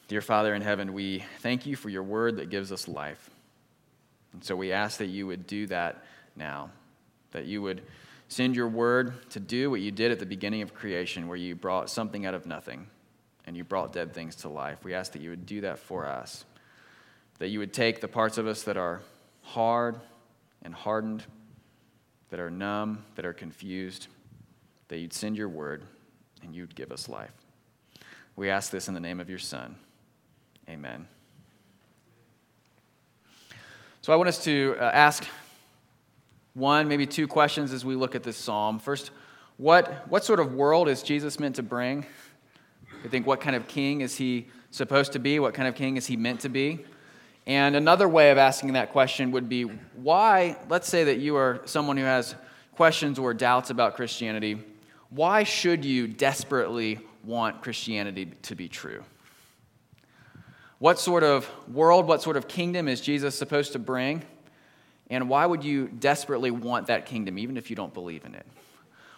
Dear 0.07 0.21
Father 0.21 0.55
in 0.55 0.61
heaven, 0.61 0.93
we 0.93 1.25
thank 1.39 1.65
you 1.65 1.75
for 1.75 1.89
your 1.89 2.03
word 2.03 2.37
that 2.37 2.49
gives 2.49 2.71
us 2.71 2.87
life. 2.87 3.29
And 4.31 4.41
so 4.41 4.55
we 4.55 4.71
ask 4.71 4.99
that 4.99 5.07
you 5.07 5.27
would 5.27 5.47
do 5.47 5.67
that 5.67 6.01
now, 6.37 6.69
that 7.31 7.43
you 7.43 7.61
would 7.61 7.81
send 8.29 8.55
your 8.55 8.69
word 8.69 9.29
to 9.31 9.41
do 9.41 9.69
what 9.69 9.81
you 9.81 9.91
did 9.91 10.13
at 10.13 10.19
the 10.19 10.25
beginning 10.25 10.61
of 10.61 10.73
creation, 10.73 11.27
where 11.27 11.35
you 11.35 11.53
brought 11.53 11.89
something 11.89 12.25
out 12.25 12.33
of 12.33 12.45
nothing 12.45 12.87
and 13.45 13.57
you 13.57 13.65
brought 13.65 13.91
dead 13.91 14.13
things 14.13 14.37
to 14.37 14.47
life. 14.47 14.81
We 14.85 14.93
ask 14.93 15.11
that 15.11 15.21
you 15.21 15.29
would 15.29 15.45
do 15.45 15.59
that 15.59 15.77
for 15.77 16.05
us, 16.05 16.45
that 17.39 17.49
you 17.49 17.59
would 17.59 17.73
take 17.73 17.99
the 17.99 18.07
parts 18.07 18.37
of 18.37 18.47
us 18.47 18.63
that 18.63 18.77
are 18.77 19.01
hard 19.41 19.99
and 20.61 20.73
hardened, 20.73 21.25
that 22.29 22.39
are 22.39 22.49
numb, 22.49 23.03
that 23.15 23.25
are 23.25 23.33
confused, 23.33 24.07
that 24.87 24.97
you'd 24.99 25.13
send 25.13 25.37
your 25.37 25.49
word 25.49 25.83
and 26.43 26.55
you'd 26.55 26.75
give 26.75 26.91
us 26.91 27.09
life. 27.09 27.31
We 28.35 28.49
ask 28.49 28.71
this 28.71 28.87
in 28.87 28.93
the 28.93 28.99
name 28.99 29.19
of 29.19 29.29
your 29.29 29.39
Son. 29.39 29.75
Amen. 30.69 31.07
So 34.01 34.13
I 34.13 34.15
want 34.15 34.29
us 34.29 34.43
to 34.45 34.75
uh, 34.79 34.83
ask 34.83 35.27
one, 36.53 36.87
maybe 36.87 37.05
two 37.05 37.27
questions 37.27 37.73
as 37.73 37.83
we 37.83 37.95
look 37.95 38.15
at 38.15 38.23
this 38.23 38.37
psalm. 38.37 38.79
First, 38.79 39.11
what, 39.57 40.07
what 40.07 40.23
sort 40.23 40.39
of 40.39 40.53
world 40.53 40.87
is 40.87 41.03
Jesus 41.03 41.39
meant 41.39 41.55
to 41.55 41.63
bring? 41.63 42.05
I 43.03 43.07
think 43.07 43.27
what 43.27 43.41
kind 43.41 43.55
of 43.55 43.67
king 43.67 44.01
is 44.01 44.15
he 44.15 44.47
supposed 44.71 45.13
to 45.13 45.19
be? 45.19 45.39
What 45.39 45.53
kind 45.53 45.67
of 45.67 45.75
king 45.75 45.97
is 45.97 46.07
he 46.07 46.15
meant 46.15 46.41
to 46.41 46.49
be? 46.49 46.85
And 47.45 47.75
another 47.75 48.07
way 48.07 48.31
of 48.31 48.37
asking 48.37 48.73
that 48.73 48.91
question 48.91 49.31
would 49.31 49.47
be 49.49 49.63
why, 49.63 50.57
let's 50.69 50.89
say 50.89 51.05
that 51.05 51.19
you 51.19 51.35
are 51.37 51.61
someone 51.65 51.97
who 51.97 52.03
has 52.03 52.35
questions 52.75 53.17
or 53.17 53.33
doubts 53.33 53.69
about 53.69 53.95
Christianity, 53.95 54.61
why 55.09 55.43
should 55.43 55.85
you 55.85 56.07
desperately 56.07 56.99
want 57.23 57.61
Christianity 57.61 58.25
to 58.43 58.55
be 58.55 58.67
true? 58.67 59.03
What 60.79 60.99
sort 60.99 61.23
of 61.23 61.49
world, 61.71 62.07
what 62.07 62.21
sort 62.21 62.37
of 62.37 62.47
kingdom 62.47 62.87
is 62.87 63.01
Jesus 63.01 63.35
supposed 63.35 63.73
to 63.73 63.79
bring? 63.79 64.23
And 65.09 65.29
why 65.29 65.45
would 65.45 65.63
you 65.63 65.87
desperately 65.87 66.51
want 66.51 66.87
that 66.87 67.05
kingdom, 67.05 67.39
even 67.39 67.57
if 67.57 67.69
you 67.69 67.75
don't 67.75 67.93
believe 67.93 68.25
in 68.25 68.35
it? 68.35 68.45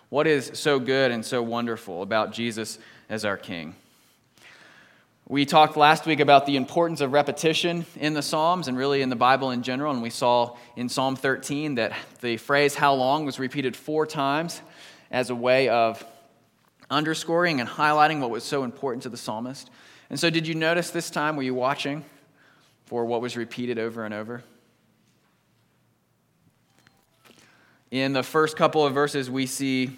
What 0.09 0.25
is 0.25 0.51
so 0.53 0.79
good 0.79 1.11
and 1.11 1.25
so 1.25 1.41
wonderful 1.41 2.01
about 2.01 2.31
Jesus 2.31 2.79
as 3.09 3.25
our 3.25 3.37
King? 3.37 3.75
We 5.27 5.45
talked 5.45 5.77
last 5.77 6.07
week 6.07 6.19
about 6.19 6.47
the 6.47 6.55
importance 6.55 7.01
of 7.01 7.13
repetition 7.13 7.85
in 7.97 8.15
the 8.15 8.23
Psalms 8.23 8.67
and 8.67 8.75
really 8.75 9.03
in 9.03 9.09
the 9.09 9.15
Bible 9.15 9.51
in 9.51 9.61
general, 9.61 9.91
and 9.91 10.01
we 10.01 10.09
saw 10.09 10.55
in 10.75 10.89
Psalm 10.89 11.15
13 11.15 11.75
that 11.75 11.93
the 12.21 12.37
phrase 12.37 12.73
how 12.73 12.93
long 12.95 13.25
was 13.25 13.37
repeated 13.37 13.75
four 13.75 14.07
times 14.07 14.61
as 15.11 15.29
a 15.29 15.35
way 15.35 15.69
of 15.69 16.03
underscoring 16.89 17.59
and 17.59 17.69
highlighting 17.69 18.19
what 18.19 18.29
was 18.29 18.43
so 18.43 18.63
important 18.63 19.03
to 19.03 19.09
the 19.09 19.17
psalmist. 19.17 19.69
And 20.09 20.19
so, 20.19 20.29
did 20.29 20.47
you 20.47 20.55
notice 20.55 20.89
this 20.89 21.09
time? 21.09 21.35
Were 21.35 21.43
you 21.43 21.53
watching 21.53 22.03
for 22.85 23.05
what 23.05 23.21
was 23.21 23.37
repeated 23.37 23.77
over 23.77 24.05
and 24.05 24.13
over? 24.13 24.43
In 27.91 28.13
the 28.13 28.23
first 28.23 28.55
couple 28.55 28.85
of 28.85 28.93
verses, 28.93 29.29
we 29.29 29.45
see 29.45 29.97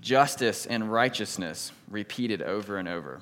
justice 0.00 0.66
and 0.66 0.90
righteousness 0.90 1.72
repeated 1.90 2.42
over 2.42 2.78
and 2.78 2.88
over. 2.88 3.20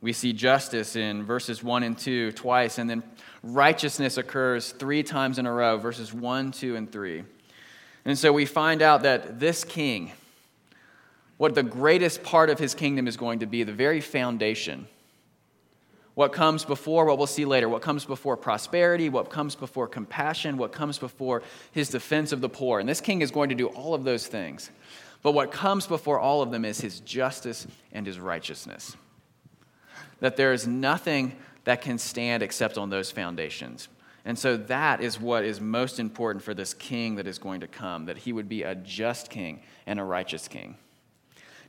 We 0.00 0.12
see 0.12 0.34
justice 0.34 0.96
in 0.96 1.24
verses 1.24 1.62
1 1.62 1.82
and 1.82 1.96
2 1.96 2.32
twice, 2.32 2.78
and 2.78 2.88
then 2.88 3.02
righteousness 3.42 4.18
occurs 4.18 4.72
three 4.72 5.02
times 5.02 5.38
in 5.38 5.46
a 5.46 5.52
row, 5.52 5.78
verses 5.78 6.12
1, 6.12 6.52
2, 6.52 6.76
and 6.76 6.92
3. 6.92 7.24
And 8.04 8.18
so 8.18 8.32
we 8.32 8.46
find 8.46 8.82
out 8.82 9.02
that 9.02 9.40
this 9.40 9.64
king, 9.64 10.12
what 11.36 11.54
the 11.54 11.62
greatest 11.62 12.22
part 12.22 12.50
of 12.50 12.58
his 12.58 12.74
kingdom 12.74 13.06
is 13.06 13.16
going 13.16 13.38
to 13.40 13.46
be, 13.46 13.62
the 13.62 13.72
very 13.72 14.00
foundation, 14.00 14.86
what 16.14 16.32
comes 16.32 16.64
before, 16.64 17.06
what 17.06 17.18
we'll 17.18 17.26
see 17.26 17.44
later, 17.44 17.68
what 17.68 17.82
comes 17.82 18.04
before 18.04 18.36
prosperity, 18.36 19.08
what 19.08 19.30
comes 19.30 19.56
before 19.56 19.88
compassion, 19.88 20.56
what 20.56 20.70
comes 20.70 20.98
before 20.98 21.42
his 21.72 21.88
defense 21.88 22.30
of 22.30 22.40
the 22.40 22.48
poor. 22.48 22.78
And 22.78 22.88
this 22.88 23.00
king 23.00 23.20
is 23.20 23.32
going 23.32 23.48
to 23.48 23.54
do 23.54 23.66
all 23.68 23.94
of 23.94 24.04
those 24.04 24.26
things. 24.26 24.70
But 25.22 25.32
what 25.32 25.50
comes 25.50 25.86
before 25.86 26.20
all 26.20 26.42
of 26.42 26.52
them 26.52 26.64
is 26.64 26.80
his 26.80 27.00
justice 27.00 27.66
and 27.92 28.06
his 28.06 28.20
righteousness. 28.20 28.96
That 30.20 30.36
there 30.36 30.52
is 30.52 30.68
nothing 30.68 31.34
that 31.64 31.80
can 31.80 31.98
stand 31.98 32.42
except 32.42 32.78
on 32.78 32.90
those 32.90 33.10
foundations. 33.10 33.88
And 34.24 34.38
so 34.38 34.56
that 34.56 35.02
is 35.02 35.20
what 35.20 35.44
is 35.44 35.60
most 35.60 36.00
important 36.00 36.42
for 36.42 36.54
this 36.54 36.72
king 36.72 37.16
that 37.16 37.26
is 37.26 37.38
going 37.38 37.60
to 37.60 37.66
come, 37.66 38.06
that 38.06 38.18
he 38.18 38.32
would 38.32 38.48
be 38.48 38.62
a 38.62 38.74
just 38.74 39.28
king 39.28 39.62
and 39.86 40.00
a 40.00 40.04
righteous 40.04 40.48
king. 40.48 40.76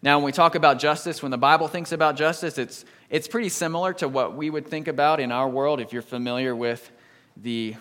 Now, 0.01 0.17
when 0.17 0.25
we 0.25 0.31
talk 0.31 0.55
about 0.55 0.79
justice, 0.79 1.21
when 1.21 1.31
the 1.31 1.37
Bible 1.37 1.67
thinks 1.67 1.91
about 1.91 2.15
justice, 2.15 2.57
it's, 2.57 2.85
it's 3.09 3.27
pretty 3.27 3.49
similar 3.49 3.91
to 3.95 4.07
what 4.07 4.35
we 4.35 4.49
would 4.49 4.67
think 4.67 4.87
about 4.87 5.19
in 5.19 5.31
our 5.31 5.49
world. 5.49 5.81
If 5.81 5.91
you're 5.91 6.01
familiar 6.01 6.55
with 6.55 6.91
the 7.35 7.75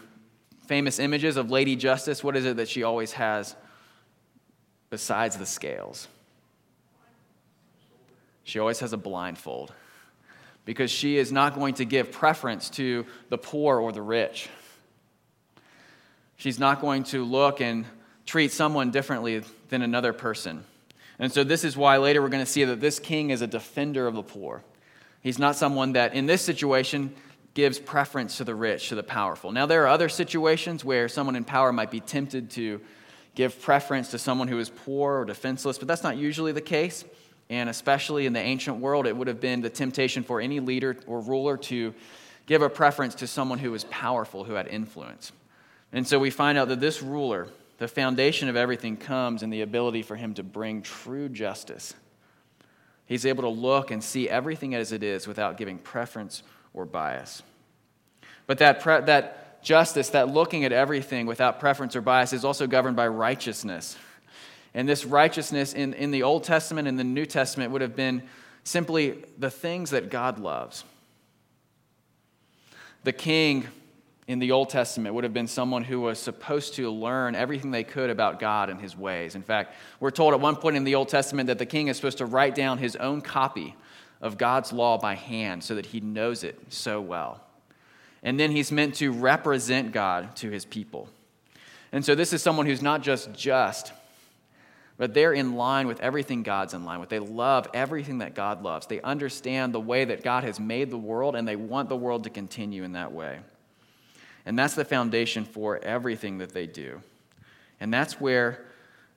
famous 0.66 0.99
images 0.99 1.37
of 1.37 1.50
Lady 1.50 1.76
Justice, 1.76 2.25
what 2.25 2.37
is 2.37 2.45
it 2.45 2.57
that 2.57 2.69
she 2.69 2.83
always 2.83 3.12
has 3.12 3.54
besides 4.90 5.37
the 5.37 5.47
scales? 5.47 6.09
She 8.43 8.59
always 8.59 8.81
has 8.81 8.93
a 8.93 8.99
blindfold 8.99 9.73
because 10.64 10.90
she 10.90 11.19
is 11.19 11.31
not 11.31 11.54
going 11.54 11.75
to 11.75 11.85
give 11.85 12.11
preference 12.11 12.71
to 12.71 13.07
the 13.28 13.38
poor 13.38 13.78
or 13.78 13.93
the 13.93 14.02
rich. 14.02 14.49
She's 16.36 16.58
not 16.58 16.80
going 16.80 17.04
to 17.04 17.24
look 17.24 17.60
and 17.60 17.86
treat 18.26 18.52
someone 18.52 18.90
differently 18.90 19.42
than 19.68 19.82
another 19.82 20.12
person. 20.12 20.64
And 21.18 21.32
so, 21.32 21.44
this 21.44 21.64
is 21.64 21.76
why 21.76 21.96
later 21.98 22.20
we're 22.20 22.28
going 22.28 22.44
to 22.44 22.50
see 22.50 22.64
that 22.64 22.80
this 22.80 22.98
king 22.98 23.30
is 23.30 23.40
a 23.40 23.46
defender 23.46 24.06
of 24.06 24.14
the 24.14 24.22
poor. 24.22 24.62
He's 25.20 25.38
not 25.38 25.56
someone 25.56 25.92
that, 25.92 26.14
in 26.14 26.26
this 26.26 26.42
situation, 26.42 27.14
gives 27.54 27.78
preference 27.78 28.36
to 28.38 28.44
the 28.44 28.54
rich, 28.54 28.88
to 28.88 28.94
the 28.96 29.02
powerful. 29.02 29.52
Now, 29.52 29.64
there 29.66 29.84
are 29.84 29.88
other 29.88 30.08
situations 30.08 30.84
where 30.84 31.08
someone 31.08 31.36
in 31.36 31.44
power 31.44 31.72
might 31.72 31.90
be 31.90 32.00
tempted 32.00 32.50
to 32.52 32.80
give 33.34 33.60
preference 33.62 34.10
to 34.10 34.18
someone 34.18 34.48
who 34.48 34.58
is 34.58 34.68
poor 34.68 35.20
or 35.20 35.24
defenseless, 35.24 35.78
but 35.78 35.88
that's 35.88 36.02
not 36.02 36.16
usually 36.16 36.52
the 36.52 36.60
case. 36.60 37.04
And 37.50 37.68
especially 37.68 38.26
in 38.26 38.32
the 38.32 38.40
ancient 38.40 38.78
world, 38.78 39.06
it 39.06 39.16
would 39.16 39.28
have 39.28 39.40
been 39.40 39.60
the 39.60 39.70
temptation 39.70 40.24
for 40.24 40.40
any 40.40 40.60
leader 40.60 40.96
or 41.06 41.20
ruler 41.20 41.56
to 41.58 41.94
give 42.46 42.62
a 42.62 42.70
preference 42.70 43.14
to 43.16 43.26
someone 43.26 43.58
who 43.58 43.70
was 43.70 43.84
powerful, 43.84 44.44
who 44.44 44.54
had 44.54 44.66
influence. 44.66 45.32
And 45.94 46.06
so 46.06 46.18
we 46.18 46.30
find 46.30 46.58
out 46.58 46.66
that 46.68 46.80
this 46.80 47.00
ruler, 47.00 47.46
the 47.78 47.86
foundation 47.86 48.48
of 48.48 48.56
everything 48.56 48.96
comes 48.96 49.44
in 49.44 49.50
the 49.50 49.62
ability 49.62 50.02
for 50.02 50.16
him 50.16 50.34
to 50.34 50.42
bring 50.42 50.82
true 50.82 51.28
justice. 51.28 51.94
He's 53.06 53.24
able 53.24 53.44
to 53.44 53.48
look 53.48 53.92
and 53.92 54.02
see 54.02 54.28
everything 54.28 54.74
as 54.74 54.90
it 54.90 55.04
is 55.04 55.28
without 55.28 55.56
giving 55.56 55.78
preference 55.78 56.42
or 56.72 56.84
bias. 56.84 57.44
But 58.48 58.58
that, 58.58 58.80
pre- 58.80 59.02
that 59.02 59.62
justice, 59.62 60.08
that 60.10 60.28
looking 60.28 60.64
at 60.64 60.72
everything 60.72 61.26
without 61.26 61.60
preference 61.60 61.94
or 61.94 62.00
bias, 62.00 62.32
is 62.32 62.44
also 62.44 62.66
governed 62.66 62.96
by 62.96 63.06
righteousness. 63.06 63.96
And 64.74 64.88
this 64.88 65.04
righteousness 65.04 65.74
in, 65.74 65.94
in 65.94 66.10
the 66.10 66.24
Old 66.24 66.42
Testament 66.42 66.88
and 66.88 66.98
the 66.98 67.04
New 67.04 67.24
Testament 67.24 67.70
would 67.70 67.82
have 67.82 67.94
been 67.94 68.24
simply 68.64 69.22
the 69.38 69.50
things 69.50 69.90
that 69.90 70.10
God 70.10 70.40
loves. 70.40 70.82
The 73.04 73.12
king 73.12 73.68
in 74.26 74.38
the 74.38 74.52
Old 74.52 74.71
Testament 74.71 75.14
would 75.14 75.25
have 75.25 75.35
been 75.35 75.47
someone 75.47 75.85
who 75.85 76.00
was 76.00 76.19
supposed 76.19 76.75
to 76.75 76.90
learn 76.90 77.35
everything 77.35 77.71
they 77.71 77.85
could 77.85 78.09
about 78.09 78.40
God 78.40 78.71
and 78.71 78.81
his 78.81 78.97
ways. 78.97 79.35
In 79.35 79.43
fact, 79.43 79.75
we're 80.00 80.11
told 80.11 80.33
at 80.33 80.40
one 80.40 80.57
point 80.57 80.76
in 80.76 80.85
the 80.85 80.95
Old 80.95 81.09
Testament 81.09 81.49
that 81.49 81.59
the 81.59 81.66
king 81.66 81.88
is 81.88 81.97
supposed 81.97 82.19
to 82.19 82.26
write 82.26 82.54
down 82.54 82.78
his 82.78 82.97
own 82.97 83.21
copy 83.21 83.76
of 84.23 84.38
God's 84.38 84.73
law 84.73 84.97
by 84.97 85.14
hand 85.14 85.62
so 85.62 85.75
that 85.75 85.87
he 85.87 86.00
knows 86.00 86.43
it 86.43 86.59
so 86.71 87.00
well. 87.00 87.43
And 88.23 88.40
then 88.40 88.50
he's 88.50 88.73
meant 88.73 88.95
to 88.97 89.12
represent 89.12 89.93
God 89.93 90.35
to 90.37 90.50
his 90.50 90.64
people. 90.64 91.09
And 91.93 92.02
so 92.02 92.14
this 92.14 92.33
is 92.33 92.43
someone 92.43 92.64
who's 92.64 92.81
not 92.81 93.02
just 93.02 93.35
just, 93.35 93.93
but 94.97 95.12
they're 95.12 95.35
in 95.35 95.54
line 95.57 95.87
with 95.87 96.00
everything 96.00 96.43
God's 96.43 96.73
in 96.73 96.87
line 96.87 97.00
with. 97.00 97.11
They 97.11 97.19
love 97.19 97.69
everything 97.75 98.19
that 98.19 98.35
God 98.35 98.62
loves. 98.62 98.87
They 98.87 99.02
understand 99.02 99.75
the 99.75 99.81
way 99.81 100.07
that 100.07 100.23
God 100.23 100.45
has 100.45 100.59
made 100.59 100.90
the 100.90 100.97
world, 100.97 101.37
and 101.37 101.47
they 101.47 101.57
want 101.57 101.90
the 101.90 101.97
world 101.97 102.25
to 102.25 102.31
continue 102.31 102.85
in 102.85 102.93
that 102.93 103.12
way. 103.12 103.40
And 104.46 104.58
that's 104.58 104.74
the 104.74 104.84
foundation 104.84 105.44
for 105.44 105.78
everything 105.78 106.38
that 106.38 106.52
they 106.52 106.66
do. 106.66 107.00
And 107.80 107.92
that's 107.92 108.20
where 108.20 108.64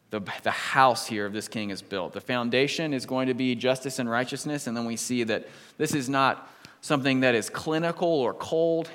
the, 0.09 0.21
the 0.43 0.51
house 0.51 1.07
here 1.07 1.25
of 1.25 1.33
this 1.33 1.47
king 1.47 1.69
is 1.69 1.81
built. 1.81 2.13
The 2.13 2.21
foundation 2.21 2.93
is 2.93 3.05
going 3.05 3.27
to 3.27 3.33
be 3.33 3.55
justice 3.55 3.99
and 3.99 4.09
righteousness. 4.09 4.67
And 4.67 4.75
then 4.75 4.85
we 4.85 4.95
see 4.95 5.23
that 5.23 5.47
this 5.77 5.93
is 5.93 6.07
not 6.07 6.49
something 6.81 7.21
that 7.21 7.35
is 7.35 7.49
clinical 7.49 8.07
or 8.07 8.33
cold, 8.33 8.89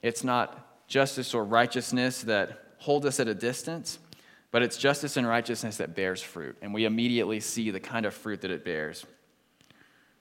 it's 0.00 0.24
not 0.24 0.88
justice 0.88 1.32
or 1.32 1.44
righteousness 1.44 2.22
that 2.22 2.74
hold 2.78 3.06
us 3.06 3.20
at 3.20 3.28
a 3.28 3.34
distance, 3.34 4.00
but 4.50 4.62
it's 4.62 4.76
justice 4.76 5.16
and 5.16 5.26
righteousness 5.26 5.76
that 5.76 5.94
bears 5.94 6.20
fruit. 6.20 6.56
And 6.60 6.74
we 6.74 6.84
immediately 6.84 7.38
see 7.38 7.70
the 7.70 7.78
kind 7.78 8.04
of 8.04 8.12
fruit 8.12 8.40
that 8.40 8.50
it 8.50 8.64
bears. 8.64 9.06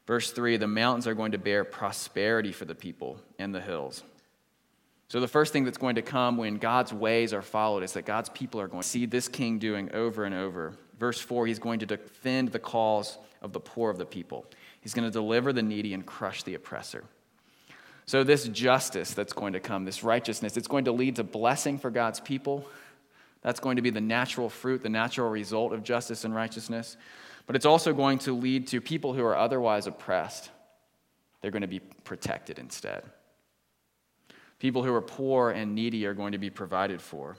Verse 0.06 0.32
3 0.32 0.58
the 0.58 0.68
mountains 0.68 1.08
are 1.08 1.15
going 1.15 1.32
to 1.32 1.38
bear 1.39 1.63
prosperity 1.63 2.51
for 2.51 2.65
the 2.65 2.75
people, 2.75 3.18
and 3.39 3.56
the 3.56 3.62
hills. 3.62 4.03
So, 5.12 5.20
the 5.20 5.27
first 5.27 5.51
thing 5.51 5.65
that's 5.65 5.77
going 5.77 5.96
to 5.96 6.01
come 6.01 6.38
when 6.38 6.56
God's 6.56 6.94
ways 6.94 7.34
are 7.34 7.41
followed 7.41 7.84
is 7.84 7.91
that 7.91 8.06
God's 8.06 8.30
people 8.30 8.62
are 8.62 8.70
going 8.70 8.82
to 8.82 8.88
see 8.88 9.06
this 9.06 9.27
king 9.27 9.60
doing 9.60 9.94
over 9.94 10.24
and 10.24 10.34
over. 10.34 10.72
Verse 10.98 11.20
4 11.20 11.48
he's 11.48 11.60
going 11.60 11.80
to 11.80 11.86
defend 11.86 12.53
the 12.53 12.60
cause 12.60 13.18
of 13.41 13.51
the 13.51 13.60
poor 13.60 13.89
of 13.89 13.98
the 13.98 14.06
people, 14.06 14.46
he's 14.80 14.94
going 14.94 15.03
to 15.03 15.12
deliver 15.12 15.51
the 15.51 15.63
needy 15.63 15.94
and 15.94 16.06
crush 16.06 16.44
the 16.44 16.53
oppressor. 16.53 17.03
So, 18.06 18.24
this 18.24 18.48
justice 18.48 19.13
that's 19.13 19.34
going 19.34 19.51
to 19.51 19.60
come, 19.60 19.84
this 19.84 20.01
righteousness, 20.01 20.56
it's 20.56 20.70
going 20.70 20.86
to 20.86 20.94
lead 20.94 21.18
to 21.18 21.25
blessing 21.25 21.77
for 21.77 21.91
God's 21.91 22.22
people. 22.22 22.65
That's 23.41 23.60
going 23.60 23.75
to 23.75 23.82
be 23.82 23.89
the 23.89 24.00
natural 24.00 24.48
fruit, 24.48 24.82
the 24.82 24.88
natural 24.88 25.30
result 25.30 25.74
of 25.74 25.84
justice 25.84 26.24
and 26.24 26.34
righteousness. 26.34 26.96
But 27.48 27.58
it's 27.58 27.65
also 27.65 27.91
going 27.91 28.20
to 28.20 28.32
lead 28.32 28.68
to 28.68 28.80
people 28.80 29.12
who 29.12 29.25
are 29.25 29.36
otherwise 29.36 29.88
oppressed. 29.88 30.51
They're 31.41 31.51
going 31.51 31.63
to 31.63 31.68
be 31.68 31.82
protected 31.82 32.60
instead. 32.60 33.03
People 34.62 34.84
who 34.84 34.94
are 34.94 35.01
poor 35.01 35.50
and 35.50 35.74
needy 35.74 36.06
are 36.06 36.13
going 36.13 36.34
to 36.34 36.38
be 36.38 36.51
provided 36.51 37.01
for. 37.01 37.36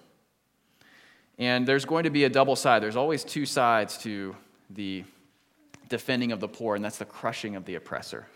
And 1.38 1.64
there's 1.64 1.84
going 1.84 2.02
to 2.02 2.10
be 2.10 2.24
a 2.24 2.28
double 2.28 2.56
side. 2.56 2.82
There's 2.82 2.96
always 2.96 3.22
two 3.22 3.46
sides 3.46 3.96
to 3.98 4.34
the 4.70 5.04
defending 5.88 6.32
of 6.32 6.40
the 6.40 6.48
poor, 6.48 6.74
and 6.74 6.84
that's 6.84 6.98
the 6.98 7.04
crushing 7.04 7.54
of 7.54 7.64
the 7.64 7.76
oppressor. 7.76 8.26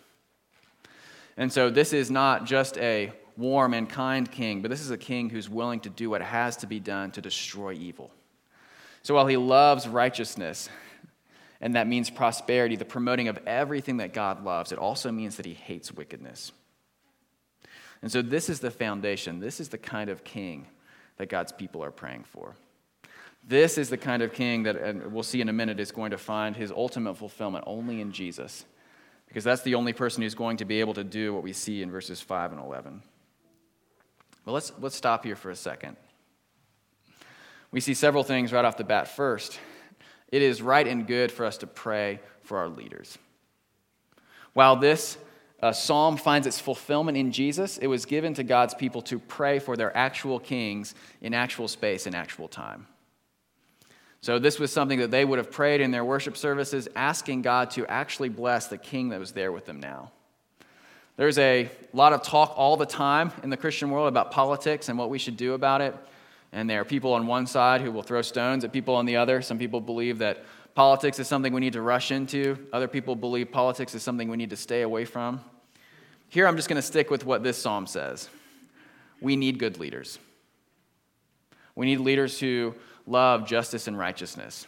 And 1.37 1.53
so 1.53 1.69
this 1.69 1.93
is 1.93 2.13
not 2.13 2.45
just 2.45 2.79
a 2.79 3.13
warm 3.37 3.75
and 3.75 3.91
kind 3.91 4.31
king, 4.31 4.63
but 4.63 4.71
this 4.71 4.81
is 4.81 4.93
a 4.93 4.97
king 4.97 5.31
who's 5.31 5.51
willing 5.51 5.81
to 5.81 5.91
do 5.91 6.09
what 6.09 6.23
has 6.23 6.57
to 6.59 6.69
be 6.69 6.79
done 6.79 7.11
to 7.11 7.21
destroy 7.21 7.73
evil. 7.73 8.13
So 9.03 9.17
while 9.17 9.27
he 9.27 9.37
loves 9.37 9.89
righteousness, 9.89 10.69
and 11.61 11.75
that 11.75 11.89
means 11.89 12.09
prosperity, 12.09 12.77
the 12.77 12.85
promoting 12.85 13.27
of 13.27 13.41
everything 13.49 13.97
that 13.97 14.13
God 14.13 14.45
loves, 14.45 14.71
it 14.71 14.79
also 14.79 15.11
means 15.11 15.39
that 15.39 15.47
he 15.47 15.55
hates 15.55 15.91
wickedness. 15.91 16.53
And 18.03 18.13
so 18.13 18.23
this 18.23 18.49
is 18.49 18.61
the 18.61 18.71
foundation. 18.71 19.41
This 19.41 19.61
is 19.61 19.69
the 19.69 19.79
kind 19.79 20.11
of 20.11 20.25
king 20.25 20.67
that 21.17 21.29
God's 21.29 21.53
people 21.53 21.83
are 21.83 21.91
praying 21.91 22.25
for. 22.25 22.55
This 23.49 23.79
is 23.79 23.91
the 23.91 23.97
kind 23.97 24.23
of 24.23 24.33
king 24.33 24.65
that, 24.65 25.11
we'll 25.11 25.23
see 25.23 25.41
in 25.41 25.49
a 25.49 25.53
minute, 25.53 25.79
is 25.79 25.93
going 25.93 26.11
to 26.11 26.19
find 26.19 26.57
his 26.57 26.73
ultimate 26.73 27.17
fulfillment 27.17 27.65
only 27.67 28.01
in 28.01 28.13
Jesus, 28.13 28.65
because 29.29 29.45
that's 29.45 29.63
the 29.63 29.77
only 29.77 29.93
person 29.93 30.23
who's 30.23 30.35
going 30.35 30.57
to 30.57 30.65
be 30.65 30.81
able 30.81 30.95
to 30.95 31.05
do 31.05 31.33
what 31.33 31.43
we 31.43 31.53
see 31.53 31.81
in 31.81 31.91
verses 31.91 32.21
5 32.21 32.53
and 32.53 32.61
11. 32.61 33.03
But 34.45 34.53
let's, 34.53 34.73
let's 34.81 34.97
stop 34.97 35.25
here 35.25 35.37
for 35.37 35.51
a 35.51 35.57
second. 35.57 35.97
We 37.71 37.81
see 37.81 37.95
several 37.95 38.25
things 38.25 38.53
right 38.53 38.65
off 38.65 38.77
the 38.77 38.85
bat. 38.85 39.09
First, 39.09 39.59
it 40.29 40.43
is 40.43 40.61
right 40.61 40.87
and 40.87 41.07
good 41.07 41.31
for 41.31 41.45
us 41.45 41.59
to 41.59 41.67
pray 41.67 42.21
for 42.43 42.59
our 42.59 42.69
leaders. 42.69 43.17
While 44.55 44.77
this 44.77 45.19
uh, 45.63 45.73
psalm 45.73 46.17
finds 46.17 46.47
its 46.47 46.61
fulfillment 46.61 47.17
in 47.17 47.33
Jesus, 47.33 47.79
it 47.79 47.87
was 47.87 48.05
given 48.05 48.35
to 48.35 48.43
God's 48.43 48.75
people 48.75 49.01
to 49.03 49.19
pray 49.19 49.59
for 49.59 49.77
their 49.77 49.97
actual 49.97 50.39
kings 50.39 50.95
in 51.23 51.33
actual 51.33 51.67
space 51.67 52.07
and 52.07 52.15
actual 52.15 52.47
time. 52.47 52.87
So, 54.21 54.39
this 54.39 54.59
was 54.59 54.73
something 54.73 54.99
that 54.99 55.11
they 55.11 55.25
would 55.25 55.39
have 55.39 55.51
prayed 55.51 55.81
in 55.81 55.93
their 55.93 56.05
worship 56.05 56.37
services, 56.37 56.89
asking 56.97 57.43
God 57.43 57.71
to 57.73 57.87
actually 57.87 58.29
bless 58.29 58.67
the 58.67 58.79
king 58.79 59.11
that 59.11 59.21
was 59.21 59.33
there 59.33 59.53
with 59.53 59.67
them 59.67 59.81
now. 59.81 60.11
There's 61.17 61.39
a 61.39 61.71
lot 61.95 62.13
of 62.13 62.23
talk 62.23 62.53
all 62.57 62.77
the 62.77 62.87
time 62.87 63.33
in 63.43 63.49
the 63.49 63.57
Christian 63.57 63.91
world 63.91 64.09
about 64.09 64.31
politics 64.31 64.89
and 64.89 64.99
what 64.99 65.09
we 65.09 65.19
should 65.19 65.37
do 65.37 65.55
about 65.55 65.81
it. 65.81 65.95
And 66.53 66.69
there 66.69 66.81
are 66.81 66.85
people 66.85 67.15
on 67.15 67.27
one 67.27 67.47
side 67.47 67.81
who 67.81 67.91
will 67.91 68.03
throw 68.03 68.21
stones 68.23 68.65
at 68.65 68.73
people 68.73 68.95
on 68.95 69.07
the 69.07 69.17
other. 69.17 69.41
Some 69.43 69.59
people 69.59 69.81
believe 69.81 70.19
that 70.19 70.45
politics 70.77 71.19
is 71.19 71.27
something 71.27 71.55
we 71.55 71.61
need 71.61 71.73
to 71.73 71.81
rush 71.81 72.13
into, 72.13 72.59
other 72.73 72.87
people 72.87 73.17
believe 73.17 73.51
politics 73.51 73.95
is 73.95 74.03
something 74.03 74.29
we 74.29 74.37
need 74.37 74.51
to 74.51 74.57
stay 74.57 74.83
away 74.83 75.07
from. 75.07 75.41
Here, 76.29 76.47
I'm 76.47 76.55
just 76.55 76.69
going 76.69 76.77
to 76.77 76.87
stick 76.87 77.11
with 77.11 77.25
what 77.25 77.43
this 77.43 77.59
psalm 77.59 77.89
says 77.89 78.29
we 79.21 79.35
need 79.35 79.59
good 79.59 79.79
leaders. 79.79 80.19
We 81.75 81.87
need 81.87 82.01
leaders 82.01 82.39
who 82.39 82.75
love 83.07 83.47
justice 83.47 83.89
and 83.89 83.99
righteousness. 83.99 84.67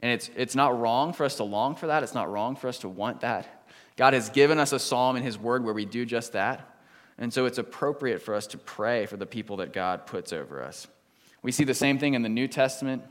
And 0.00 0.12
it's, 0.12 0.30
it's 0.36 0.54
not 0.54 0.78
wrong 0.78 1.12
for 1.12 1.24
us 1.24 1.36
to 1.36 1.44
long 1.44 1.74
for 1.74 1.88
that. 1.88 2.04
It's 2.04 2.14
not 2.14 2.30
wrong 2.30 2.54
for 2.54 2.68
us 2.68 2.78
to 2.78 2.88
want 2.88 3.20
that. 3.22 3.66
God 3.96 4.14
has 4.14 4.30
given 4.30 4.60
us 4.60 4.72
a 4.72 4.78
psalm 4.78 5.16
in 5.16 5.24
His 5.24 5.36
Word 5.36 5.64
where 5.64 5.74
we 5.74 5.84
do 5.84 6.06
just 6.06 6.34
that. 6.34 6.78
And 7.18 7.32
so 7.32 7.46
it's 7.46 7.58
appropriate 7.58 8.22
for 8.22 8.34
us 8.34 8.46
to 8.48 8.58
pray 8.58 9.06
for 9.06 9.16
the 9.16 9.26
people 9.26 9.56
that 9.56 9.72
God 9.72 10.06
puts 10.06 10.32
over 10.32 10.62
us. 10.62 10.86
We 11.42 11.50
see 11.50 11.64
the 11.64 11.74
same 11.74 11.98
thing 11.98 12.14
in 12.14 12.22
the 12.22 12.28
New 12.28 12.46
Testament. 12.46 13.02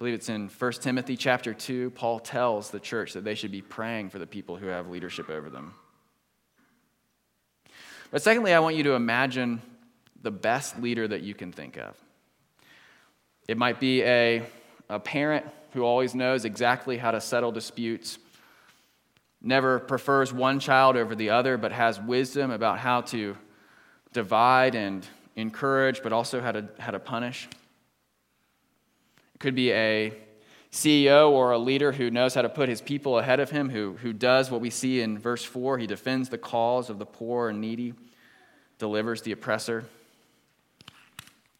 I 0.00 0.02
believe 0.02 0.14
it's 0.14 0.30
in 0.30 0.48
1 0.48 0.72
Timothy 0.80 1.14
chapter 1.14 1.52
2. 1.52 1.90
Paul 1.90 2.20
tells 2.20 2.70
the 2.70 2.80
church 2.80 3.12
that 3.12 3.22
they 3.22 3.34
should 3.34 3.50
be 3.50 3.60
praying 3.60 4.08
for 4.08 4.18
the 4.18 4.26
people 4.26 4.56
who 4.56 4.68
have 4.68 4.88
leadership 4.88 5.28
over 5.28 5.50
them. 5.50 5.74
But 8.10 8.22
secondly, 8.22 8.54
I 8.54 8.60
want 8.60 8.76
you 8.76 8.82
to 8.84 8.92
imagine 8.92 9.60
the 10.22 10.30
best 10.30 10.80
leader 10.80 11.06
that 11.06 11.20
you 11.20 11.34
can 11.34 11.52
think 11.52 11.76
of. 11.76 11.94
It 13.46 13.58
might 13.58 13.78
be 13.78 14.02
a, 14.02 14.42
a 14.88 14.98
parent 14.98 15.44
who 15.74 15.82
always 15.82 16.14
knows 16.14 16.46
exactly 16.46 16.96
how 16.96 17.10
to 17.10 17.20
settle 17.20 17.52
disputes, 17.52 18.18
never 19.42 19.78
prefers 19.80 20.32
one 20.32 20.60
child 20.60 20.96
over 20.96 21.14
the 21.14 21.28
other, 21.28 21.58
but 21.58 21.72
has 21.72 22.00
wisdom 22.00 22.50
about 22.50 22.78
how 22.78 23.02
to 23.02 23.36
divide 24.14 24.74
and 24.74 25.06
encourage, 25.36 26.02
but 26.02 26.14
also 26.14 26.40
how 26.40 26.52
to, 26.52 26.66
how 26.78 26.90
to 26.90 26.98
punish. 26.98 27.50
Could 29.40 29.54
be 29.54 29.72
a 29.72 30.12
CEO 30.70 31.30
or 31.30 31.50
a 31.50 31.58
leader 31.58 31.92
who 31.92 32.10
knows 32.10 32.34
how 32.34 32.42
to 32.42 32.48
put 32.48 32.68
his 32.68 32.80
people 32.80 33.18
ahead 33.18 33.40
of 33.40 33.50
him, 33.50 33.70
who, 33.70 33.94
who 33.94 34.12
does 34.12 34.50
what 34.50 34.60
we 34.60 34.68
see 34.70 35.00
in 35.00 35.18
verse 35.18 35.42
4. 35.42 35.78
He 35.78 35.86
defends 35.86 36.28
the 36.28 36.38
cause 36.38 36.90
of 36.90 36.98
the 36.98 37.06
poor 37.06 37.48
and 37.48 37.60
needy, 37.60 37.94
delivers 38.78 39.22
the 39.22 39.32
oppressor. 39.32 39.86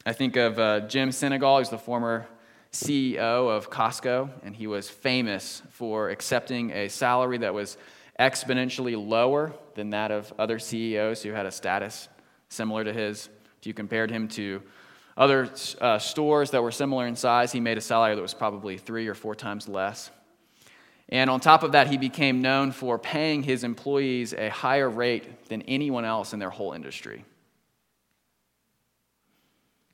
I 0.05 0.13
think 0.13 0.35
of 0.35 0.59
uh, 0.59 0.81
Jim 0.81 1.09
Sinegal, 1.09 1.59
he's 1.59 1.69
the 1.69 1.77
former 1.79 2.27
CEO 2.71 3.49
of 3.49 3.69
Costco, 3.69 4.29
and 4.43 4.55
he 4.55 4.67
was 4.67 4.87
famous 4.87 5.63
for 5.71 6.09
accepting 6.09 6.69
a 6.71 6.87
salary 6.87 7.39
that 7.39 7.53
was 7.53 7.77
exponentially 8.19 8.95
lower 8.95 9.53
than 9.73 9.89
that 9.89 10.11
of 10.11 10.31
other 10.37 10.59
CEOs 10.59 11.23
who 11.23 11.31
had 11.31 11.47
a 11.47 11.51
status 11.51 12.07
similar 12.47 12.83
to 12.83 12.93
his. 12.93 13.27
If 13.59 13.65
you 13.65 13.73
compared 13.73 14.11
him 14.11 14.27
to 14.29 14.61
other 15.17 15.49
uh, 15.79 15.99
stores 15.99 16.51
that 16.51 16.63
were 16.63 16.71
similar 16.71 17.07
in 17.07 17.15
size, 17.15 17.51
he 17.51 17.59
made 17.59 17.77
a 17.77 17.81
salary 17.81 18.15
that 18.15 18.21
was 18.21 18.33
probably 18.33 18.77
three 18.77 19.07
or 19.07 19.13
four 19.13 19.35
times 19.35 19.67
less. 19.67 20.09
And 21.09 21.29
on 21.29 21.39
top 21.39 21.63
of 21.63 21.73
that, 21.73 21.87
he 21.87 21.97
became 21.97 22.41
known 22.41 22.71
for 22.71 22.97
paying 22.97 23.43
his 23.43 23.63
employees 23.63 24.33
a 24.33 24.49
higher 24.49 24.89
rate 24.89 25.47
than 25.49 25.61
anyone 25.63 26.05
else 26.05 26.33
in 26.33 26.39
their 26.39 26.49
whole 26.49 26.73
industry 26.73 27.25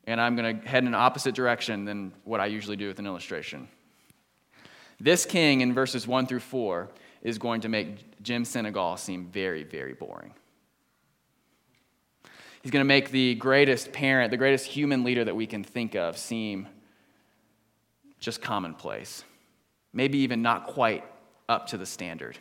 and 0.08 0.22
I'm 0.22 0.36
going 0.38 0.62
to 0.62 0.68
head 0.68 0.84
in 0.84 0.88
an 0.88 0.96
opposite 0.96 1.36
direction 1.36 1.86
than 1.86 2.14
what 2.24 2.40
I 2.40 2.46
usually 2.46 2.78
do 2.78 2.88
with 2.88 2.98
an 2.98 3.06
illustration. 3.06 3.68
This 5.00 5.26
king 5.26 5.62
in 5.62 5.74
verses 5.74 6.08
1 6.08 6.26
through 6.26 6.40
4 6.40 6.90
is 7.22 7.38
going 7.38 7.62
to 7.62 7.70
make 7.70 8.24
Jim 8.24 8.44
Sinegal 8.44 8.98
seem 8.98 9.28
very, 9.28 9.64
very 9.64 9.94
boring. 9.94 10.34
He's 12.68 12.72
going 12.74 12.84
to 12.84 12.86
make 12.86 13.12
the 13.12 13.36
greatest 13.36 13.94
parent, 13.94 14.30
the 14.30 14.36
greatest 14.36 14.66
human 14.66 15.06
leader 15.06 15.24
that 15.24 15.34
we 15.34 15.48
can 15.48 15.64
think 15.64 15.96
of, 15.96 16.18
seem 16.18 16.68
just 18.20 18.42
commonplace. 18.42 19.24
Maybe 19.94 20.18
even 20.18 20.42
not 20.42 20.68
quite 20.68 21.06
up 21.48 21.68
to 21.68 21.78
the 21.78 21.86
standard. 21.86 22.38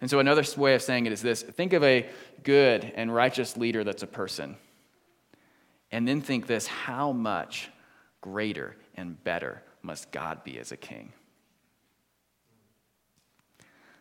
And 0.00 0.08
so, 0.08 0.20
another 0.20 0.42
way 0.56 0.74
of 0.74 0.80
saying 0.80 1.04
it 1.04 1.12
is 1.12 1.20
this 1.20 1.42
think 1.42 1.74
of 1.74 1.84
a 1.84 2.08
good 2.44 2.90
and 2.96 3.14
righteous 3.14 3.58
leader 3.58 3.84
that's 3.84 4.02
a 4.04 4.06
person. 4.06 4.56
And 5.90 6.08
then 6.08 6.22
think 6.22 6.46
this 6.46 6.66
how 6.66 7.12
much 7.12 7.68
greater 8.22 8.74
and 8.96 9.22
better 9.22 9.62
must 9.82 10.10
God 10.12 10.44
be 10.44 10.58
as 10.58 10.72
a 10.72 10.78
king? 10.78 11.12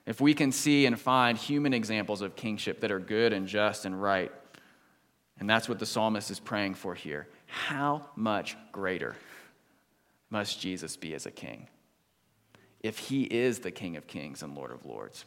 If 0.06 0.22
we 0.22 0.34
can 0.34 0.54
see 0.54 0.86
and 0.86 0.98
find 0.98 1.38
human 1.38 1.74
examples 1.74 2.22
of 2.22 2.38
kingship 2.38 2.80
that 2.80 2.92
are 2.94 3.00
good 3.00 3.34
and 3.34 3.50
just 3.50 3.84
and 3.84 4.02
right, 4.02 4.32
and 5.42 5.50
that's 5.50 5.68
what 5.68 5.80
the 5.80 5.88
psalmist 5.88 6.30
is 6.30 6.40
praying 6.40 6.76
for 6.76 6.94
here, 6.94 7.28
how 7.48 8.06
much 8.16 8.56
greater 8.72 9.16
must 10.30 10.62
Jesus 10.62 10.96
be 10.96 11.16
as 11.16 11.26
a 11.26 11.32
king? 11.32 11.68
If 12.82 13.00
he 13.00 13.24
is 13.24 13.58
the 13.60 13.72
King 13.72 13.98
of 13.98 14.06
kings 14.06 14.44
and 14.44 14.56
Lord 14.56 14.72
of 14.72 14.86
lords, 14.86 15.26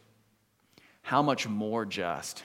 how 1.03 1.20
much 1.20 1.48
more 1.48 1.85
just, 1.85 2.44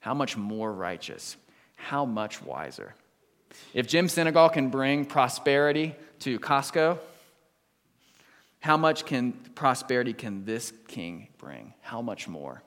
how 0.00 0.14
much 0.14 0.38
more 0.38 0.72
righteous, 0.72 1.36
how 1.76 2.06
much 2.06 2.42
wiser? 2.42 2.94
If 3.74 3.86
Jim 3.86 4.06
Sinegal 4.06 4.54
can 4.54 4.70
bring 4.70 5.04
prosperity 5.04 5.94
to 6.20 6.38
Costco, 6.40 6.98
how 8.60 8.78
much 8.78 9.04
can 9.04 9.32
prosperity 9.54 10.14
can 10.14 10.46
this 10.46 10.72
king 10.88 11.28
bring? 11.36 11.74
How 11.82 12.00
much 12.00 12.26
more? 12.26 12.62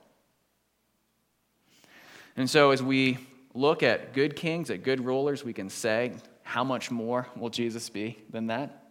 And 2.36 2.48
so 2.48 2.70
as 2.70 2.80
we 2.80 3.18
look 3.58 3.82
at 3.82 4.12
good 4.12 4.36
kings, 4.36 4.70
at 4.70 4.82
good 4.82 5.04
rulers, 5.04 5.44
we 5.44 5.52
can 5.52 5.68
say, 5.68 6.12
how 6.42 6.64
much 6.64 6.90
more 6.90 7.28
will 7.36 7.50
Jesus 7.50 7.90
be 7.90 8.18
than 8.30 8.46
that? 8.46 8.84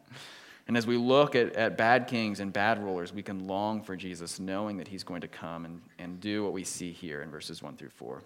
And 0.68 0.76
as 0.76 0.86
we 0.86 0.98
look 0.98 1.36
at, 1.36 1.56
at 1.56 1.78
bad 1.78 2.08
kings 2.08 2.42
and 2.42 2.52
bad 2.52 2.84
rulers, 2.84 3.14
we 3.14 3.24
can 3.24 3.48
long 3.48 3.82
for 3.82 3.96
Jesus, 3.96 4.40
knowing 4.40 4.78
that 4.78 4.88
he's 4.90 5.04
going 5.06 5.22
to 5.22 5.28
come 5.28 5.64
and, 5.64 5.82
and 5.98 6.20
do 6.20 6.44
what 6.44 6.52
we 6.52 6.66
see 6.66 6.92
here 6.92 7.22
in 7.22 7.32
verses 7.32 7.64
1 7.64 7.78
through 7.78 7.90
4. 7.90 8.22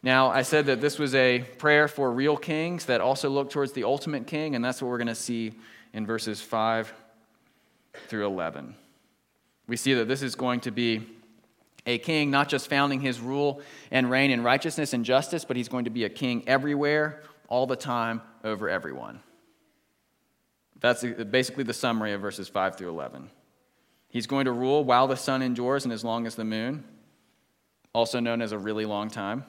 Now, 0.00 0.28
I 0.28 0.42
said 0.42 0.66
that 0.66 0.80
this 0.80 0.96
was 0.96 1.12
a 1.16 1.40
prayer 1.58 1.88
for 1.88 2.12
real 2.12 2.36
kings 2.36 2.84
that 2.84 3.00
also 3.00 3.28
look 3.28 3.50
towards 3.50 3.72
the 3.72 3.82
ultimate 3.82 4.28
king, 4.28 4.54
and 4.54 4.64
that's 4.64 4.80
what 4.80 4.88
we're 4.88 4.98
going 4.98 5.08
to 5.08 5.14
see 5.16 5.54
in 5.92 6.06
verses 6.06 6.40
5 6.40 6.92
through 8.06 8.26
11. 8.26 8.76
We 9.66 9.76
see 9.76 9.94
that 9.94 10.06
this 10.06 10.22
is 10.22 10.36
going 10.36 10.60
to 10.60 10.70
be 10.70 11.04
a 11.88 11.96
king 11.96 12.30
not 12.30 12.50
just 12.50 12.68
founding 12.68 13.00
his 13.00 13.18
rule 13.18 13.62
and 13.90 14.10
reign 14.10 14.30
in 14.30 14.44
righteousness 14.44 14.92
and 14.92 15.06
justice, 15.06 15.46
but 15.46 15.56
he's 15.56 15.68
going 15.68 15.86
to 15.86 15.90
be 15.90 16.04
a 16.04 16.10
king 16.10 16.44
everywhere, 16.46 17.22
all 17.48 17.66
the 17.66 17.76
time, 17.76 18.20
over 18.44 18.68
everyone. 18.68 19.20
That's 20.80 21.02
basically 21.02 21.64
the 21.64 21.72
summary 21.72 22.12
of 22.12 22.20
verses 22.20 22.46
5 22.46 22.76
through 22.76 22.90
11. 22.90 23.30
He's 24.10 24.26
going 24.26 24.44
to 24.44 24.52
rule 24.52 24.84
while 24.84 25.08
the 25.08 25.16
sun 25.16 25.40
endures 25.40 25.84
and 25.84 25.92
as 25.92 26.04
long 26.04 26.26
as 26.26 26.34
the 26.34 26.44
moon, 26.44 26.84
also 27.94 28.20
known 28.20 28.42
as 28.42 28.52
a 28.52 28.58
really 28.58 28.84
long 28.84 29.08
time 29.08 29.44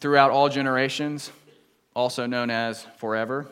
throughout 0.00 0.30
all 0.30 0.48
generations, 0.48 1.30
also 1.94 2.26
known 2.26 2.50
as 2.50 2.86
forever. 2.96 3.46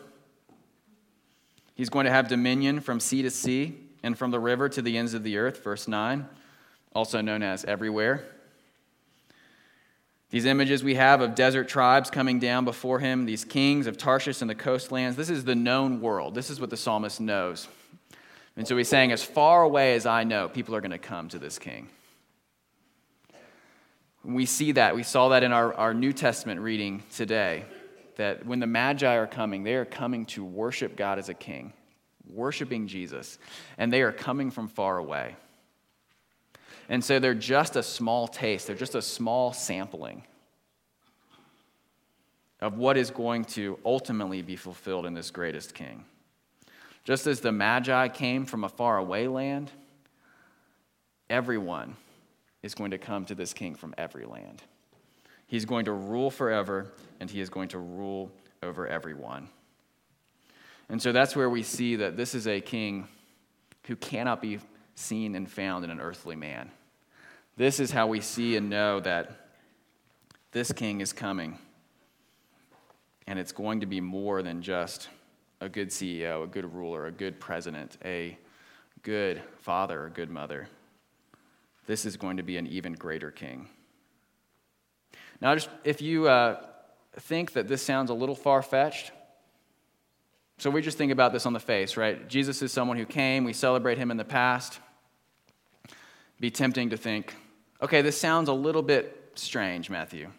He's 1.74 1.90
going 1.90 2.06
to 2.06 2.10
have 2.10 2.26
dominion 2.26 2.80
from 2.80 3.00
sea 3.00 3.20
to 3.22 3.30
sea 3.30 3.78
and 4.02 4.16
from 4.16 4.30
the 4.30 4.40
river 4.40 4.70
to 4.70 4.80
the 4.80 4.96
ends 4.96 5.12
of 5.12 5.22
the 5.22 5.36
earth, 5.36 5.62
verse 5.62 5.86
9, 5.86 6.26
also 6.92 7.20
known 7.20 7.42
as 7.42 7.64
everywhere. 7.64 8.24
These 10.31 10.44
images 10.44 10.85
we 10.85 10.94
have 10.94 11.20
of 11.20 11.35
desert 11.35 11.68
tribes 11.68 12.09
coming 12.09 12.38
down 12.38 12.64
before 12.64 13.00
him, 13.00 13.26
these 13.26 13.44
kings 13.44 13.88
of 13.88 13.98
Tarshish 13.98 14.40
and 14.40 14.48
the 14.48 14.55
coastlands, 14.55 15.16
this 15.16 15.29
is 15.29 15.44
the 15.44 15.57
known 15.57 16.00
world. 16.00 16.35
This 16.35 16.50
is 16.50 16.61
what 16.61 16.70
the 16.70 16.76
psalmist 16.76 17.20
knows. 17.20 17.66
And 18.57 18.66
so 18.66 18.76
he's 18.76 18.88
saying, 18.88 19.11
as 19.11 19.24
far 19.24 19.62
away 19.62 19.94
as 19.94 20.07
I 20.07 20.22
know, 20.24 20.48
people 20.48 20.76
are 20.76 20.81
going 20.81 20.90
to 20.92 20.98
come 20.98 21.29
to 21.31 21.38
this 21.38 21.59
king. 21.59 21.88
We 24.22 24.46
see 24.46 24.72
that. 24.72 24.94
We 24.94 25.03
saw 25.03 25.31
that 25.31 25.42
in 25.42 25.53
our, 25.53 25.74
our 25.74 25.94
New 25.94 26.12
Testament 26.12 26.61
reading 26.61 27.03
today. 27.14 27.64
That 28.16 28.44
when 28.44 28.61
the 28.61 28.66
Magi 28.66 29.16
are 29.16 29.26
coming, 29.26 29.64
they 29.64 29.74
are 29.74 29.87
coming 29.87 30.26
to 30.26 30.44
worship 30.44 30.94
God 30.94 31.18
as 31.18 31.29
a 31.29 31.35
king, 31.35 31.72
worshiping 32.29 32.87
Jesus, 32.87 33.38
and 33.79 33.92
they 33.92 34.03
are 34.03 34.12
coming 34.12 34.50
from 34.50 34.68
far 34.68 34.98
away. 34.98 35.37
And 36.90 37.05
so 37.05 37.20
they're 37.20 37.35
just 37.35 37.76
a 37.76 37.85
small 37.85 38.26
taste, 38.26 38.66
they're 38.66 38.76
just 38.76 38.96
a 38.96 39.00
small 39.00 39.53
sampling 39.53 40.24
of 42.61 42.76
what 42.76 42.98
is 42.98 43.11
going 43.11 43.44
to 43.44 43.79
ultimately 43.87 44.42
be 44.42 44.57
fulfilled 44.57 45.07
in 45.07 45.14
this 45.14 45.31
greatest 45.31 45.72
king. 45.72 46.05
Just 47.05 47.26
as 47.26 47.40
the 47.40 47.53
Magi 47.53 48.09
came 48.09 48.44
from 48.44 48.64
a 48.64 48.68
faraway 48.68 49.29
land, 49.29 49.70
everyone 51.31 51.96
is 52.62 52.74
going 52.74 52.90
to 52.90 52.98
come 52.98 53.24
to 53.26 53.35
this 53.37 53.55
king 53.55 53.76
from 53.76 53.94
every 53.96 54.26
land. 54.26 54.62
He's 55.46 55.64
going 55.64 55.85
to 55.87 55.92
rule 55.92 56.31
forever, 56.31 56.92
and 57.20 57.31
he 57.31 57.40
is 57.40 57.48
going 57.48 57.68
to 57.68 57.79
rule 57.79 58.31
over 58.62 58.87
everyone. 58.87 59.48
And 60.88 61.00
so 61.00 61.12
that's 61.12 61.35
where 61.37 61.48
we 61.48 61.62
see 61.62 61.96
that 61.96 62.16
this 62.16 62.35
is 62.35 62.46
a 62.48 62.61
king 62.61 63.07
who 63.85 63.96
cannot 63.96 64.42
be 64.42 64.59
seen 64.96 65.35
and 65.37 65.48
found 65.48 65.85
in 65.85 65.90
an 65.90 66.00
earthly 66.00 66.37
man. 66.37 66.70
This 67.56 67.80
is 67.80 67.90
how 67.90 68.06
we 68.06 68.20
see 68.20 68.56
and 68.56 68.70
know 68.70 69.00
that 69.00 69.30
this 70.52 70.72
king 70.72 71.00
is 71.00 71.12
coming. 71.12 71.58
And 73.26 73.38
it's 73.38 73.52
going 73.52 73.80
to 73.80 73.86
be 73.86 74.00
more 74.00 74.42
than 74.42 74.62
just 74.62 75.08
a 75.60 75.68
good 75.68 75.90
CEO, 75.90 76.44
a 76.44 76.46
good 76.46 76.74
ruler, 76.74 77.06
a 77.06 77.12
good 77.12 77.38
president, 77.38 77.98
a 78.04 78.36
good 79.02 79.42
father, 79.58 80.06
a 80.06 80.10
good 80.10 80.30
mother. 80.30 80.68
This 81.86 82.04
is 82.04 82.16
going 82.16 82.38
to 82.38 82.42
be 82.42 82.56
an 82.56 82.66
even 82.66 82.94
greater 82.94 83.30
king. 83.30 83.68
Now, 85.40 85.54
just 85.54 85.68
if 85.84 86.02
you 86.02 86.28
uh, 86.28 86.64
think 87.14 87.52
that 87.52 87.68
this 87.68 87.82
sounds 87.82 88.10
a 88.10 88.14
little 88.14 88.34
far 88.34 88.62
fetched, 88.62 89.12
so 90.58 90.68
we 90.68 90.82
just 90.82 90.98
think 90.98 91.10
about 91.10 91.32
this 91.32 91.46
on 91.46 91.54
the 91.54 91.60
face, 91.60 91.96
right? 91.96 92.28
Jesus 92.28 92.60
is 92.60 92.70
someone 92.70 92.98
who 92.98 93.06
came, 93.06 93.44
we 93.44 93.54
celebrate 93.54 93.96
him 93.96 94.10
in 94.10 94.18
the 94.18 94.24
past. 94.24 94.78
Be 96.40 96.50
tempting 96.50 96.90
to 96.90 96.96
think, 96.96 97.35
Okay, 97.83 98.03
this 98.03 98.18
sounds 98.18 98.48
a 98.48 98.53
little 98.53 98.83
bit 98.83 99.33
strange, 99.37 99.88
Matthew. 99.88 100.31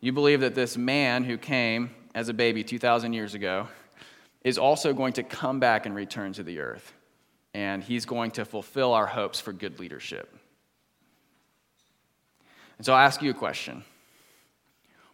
You 0.00 0.12
believe 0.12 0.40
that 0.40 0.54
this 0.54 0.76
man 0.76 1.22
who 1.24 1.38
came 1.38 1.90
as 2.14 2.28
a 2.28 2.34
baby 2.34 2.64
2,000 2.64 3.12
years 3.12 3.34
ago 3.34 3.68
is 4.42 4.58
also 4.58 4.92
going 4.92 5.12
to 5.14 5.22
come 5.22 5.60
back 5.60 5.86
and 5.86 5.94
return 5.94 6.32
to 6.34 6.42
the 6.42 6.58
earth, 6.60 6.92
and 7.54 7.82
he's 7.82 8.04
going 8.04 8.32
to 8.32 8.44
fulfill 8.44 8.92
our 8.94 9.06
hopes 9.06 9.40
for 9.40 9.52
good 9.52 9.78
leadership. 9.78 10.32
And 12.78 12.84
so 12.84 12.92
I 12.92 13.04
ask 13.04 13.22
you 13.22 13.30
a 13.30 13.34
question 13.34 13.84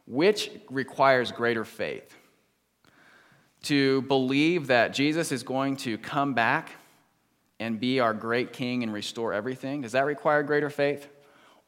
Which 0.07 0.51
requires 0.71 1.33
greater 1.33 1.65
faith? 1.65 2.17
To 3.65 4.03
believe 4.03 4.67
that 4.69 4.93
Jesus 4.93 5.33
is 5.33 5.43
going 5.43 5.77
to 5.79 5.97
come 5.99 6.35
back 6.35 6.71
and 7.63 7.81
be 7.81 8.01
our 8.01 8.13
great 8.13 8.53
king 8.53 8.83
and 8.83 8.93
restore 8.93 9.33
everything? 9.33 9.83
Does 9.83 9.93
that 9.93 10.05
require 10.05 10.43
greater 10.43 10.71
faith? 10.71 11.09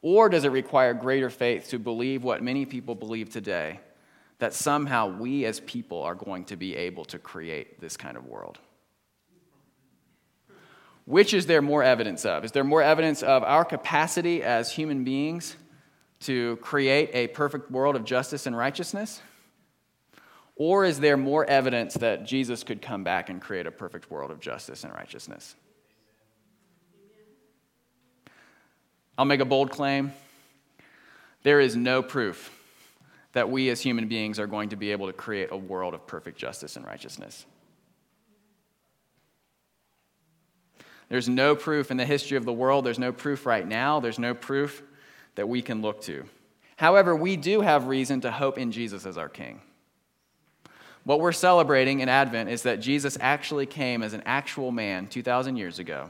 Or 0.01 0.29
does 0.29 0.43
it 0.43 0.51
require 0.51 0.93
greater 0.93 1.29
faith 1.29 1.69
to 1.69 1.79
believe 1.79 2.23
what 2.23 2.43
many 2.43 2.65
people 2.65 2.93
believe 2.93 3.29
today 3.29 3.79
that 4.37 4.53
somehow 4.53 5.17
we 5.17 5.45
as 5.45 5.59
people 5.61 6.03
are 6.03 6.15
going 6.15 6.45
to 6.45 6.55
be 6.55 6.75
able 6.75 7.05
to 7.05 7.17
create 7.17 7.79
this 7.79 7.97
kind 7.97 8.17
of 8.17 8.27
world? 8.27 8.59
Which 11.05 11.33
is 11.33 11.45
there 11.45 11.61
more 11.61 11.83
evidence 11.83 12.25
of? 12.25 12.43
Is 12.43 12.51
there 12.51 12.63
more 12.63 12.81
evidence 12.81 13.23
of 13.23 13.43
our 13.43 13.63
capacity 13.63 14.43
as 14.43 14.71
human 14.71 15.03
beings 15.03 15.55
to 16.21 16.57
create 16.57 17.11
a 17.13 17.27
perfect 17.27 17.71
world 17.71 17.95
of 17.95 18.05
justice 18.05 18.47
and 18.47 18.57
righteousness? 18.57 19.21
Or 20.55 20.85
is 20.85 20.99
there 20.99 21.17
more 21.17 21.45
evidence 21.45 21.95
that 21.95 22.25
Jesus 22.25 22.63
could 22.63 22.81
come 22.81 23.03
back 23.03 23.29
and 23.29 23.41
create 23.41 23.67
a 23.67 23.71
perfect 23.71 24.09
world 24.09 24.31
of 24.31 24.39
justice 24.39 24.83
and 24.83 24.93
righteousness? 24.93 25.55
I'll 29.17 29.25
make 29.25 29.39
a 29.39 29.45
bold 29.45 29.71
claim. 29.71 30.13
There 31.43 31.59
is 31.59 31.75
no 31.75 32.01
proof 32.01 32.51
that 33.33 33.49
we 33.49 33.69
as 33.69 33.81
human 33.81 34.07
beings 34.07 34.39
are 34.39 34.47
going 34.47 34.69
to 34.69 34.75
be 34.75 34.91
able 34.91 35.07
to 35.07 35.13
create 35.13 35.49
a 35.51 35.57
world 35.57 35.93
of 35.93 36.07
perfect 36.07 36.37
justice 36.37 36.75
and 36.75 36.85
righteousness. 36.85 37.45
There's 41.09 41.29
no 41.29 41.55
proof 41.55 41.91
in 41.91 41.97
the 41.97 42.05
history 42.05 42.37
of 42.37 42.45
the 42.45 42.53
world. 42.53 42.85
There's 42.85 42.97
no 42.97 43.11
proof 43.11 43.45
right 43.45 43.67
now. 43.67 43.99
There's 43.99 44.17
no 44.17 44.33
proof 44.33 44.81
that 45.35 45.47
we 45.47 45.61
can 45.61 45.81
look 45.81 46.01
to. 46.03 46.25
However, 46.77 47.15
we 47.15 47.37
do 47.37 47.61
have 47.61 47.87
reason 47.87 48.21
to 48.21 48.31
hope 48.31 48.57
in 48.57 48.71
Jesus 48.71 49.05
as 49.05 49.17
our 49.17 49.29
King. 49.29 49.61
What 51.03 51.19
we're 51.19 51.31
celebrating 51.31 51.99
in 51.99 52.09
Advent 52.09 52.49
is 52.49 52.63
that 52.63 52.79
Jesus 52.79 53.17
actually 53.21 53.67
came 53.67 54.01
as 54.01 54.13
an 54.13 54.23
actual 54.25 54.71
man 54.71 55.07
2,000 55.07 55.55
years 55.55 55.77
ago 55.77 56.09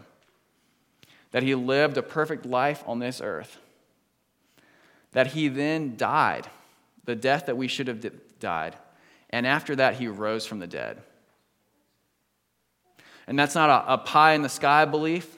that 1.36 1.44
he 1.44 1.54
lived 1.54 1.98
a 1.98 2.02
perfect 2.02 2.46
life 2.46 2.82
on 2.88 3.00
this 3.00 3.20
earth, 3.20 3.58
that 5.12 5.28
he 5.28 5.50
then 5.50 5.98
died, 5.98 6.48
the 7.04 7.14
death 7.14 7.48
that 7.48 7.58
we 7.58 7.68
should 7.68 7.90
have 7.90 8.10
died, 8.40 8.74
and 9.32 9.46
after 9.46 9.76
that, 9.76 9.96
he 9.96 10.08
rose 10.08 10.46
from 10.46 10.60
the 10.60 10.68
dead. 10.68 11.02
And 13.28 13.38
that's 13.38 13.54
not 13.54 13.70
a, 13.70 13.96
a 13.96 13.98
pie 13.98 14.32
in 14.32 14.44
the 14.44 14.48
sky 14.48 14.86
belief. 14.86 15.38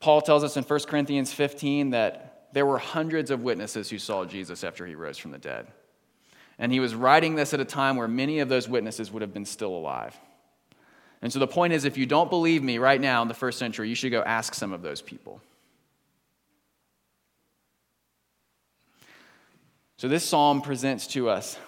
Paul 0.00 0.20
tells 0.20 0.42
us 0.42 0.56
in 0.56 0.64
1 0.64 0.80
Corinthians 0.88 1.32
15 1.32 1.90
that 1.90 2.48
there 2.52 2.66
were 2.66 2.78
hundreds 2.78 3.30
of 3.30 3.40
witnesses 3.40 3.88
who 3.88 4.00
saw 4.00 4.24
Jesus 4.24 4.64
after 4.64 4.84
he 4.84 4.96
rose 4.96 5.16
from 5.16 5.30
the 5.30 5.38
dead. 5.38 5.68
And 6.58 6.72
he 6.72 6.80
was 6.80 6.96
writing 6.96 7.36
this 7.36 7.54
at 7.54 7.60
a 7.60 7.64
time 7.64 7.94
where 7.94 8.08
many 8.08 8.40
of 8.40 8.48
those 8.48 8.68
witnesses 8.68 9.12
would 9.12 9.22
have 9.22 9.32
been 9.32 9.44
still 9.44 9.76
alive. 9.76 10.18
And 11.20 11.32
so 11.32 11.38
the 11.38 11.46
point 11.46 11.72
is 11.72 11.84
if 11.84 11.98
you 11.98 12.06
don't 12.06 12.30
believe 12.30 12.62
me 12.62 12.78
right 12.78 13.00
now 13.00 13.22
in 13.22 13.28
the 13.28 13.34
first 13.34 13.58
century, 13.58 13.88
you 13.88 13.94
should 13.94 14.12
go 14.12 14.22
ask 14.22 14.54
some 14.54 14.72
of 14.72 14.82
those 14.82 15.02
people. 15.02 15.40
So 19.96 20.06
this 20.06 20.24
psalm 20.24 20.62
presents 20.62 21.08
to 21.08 21.28
us 21.28 21.58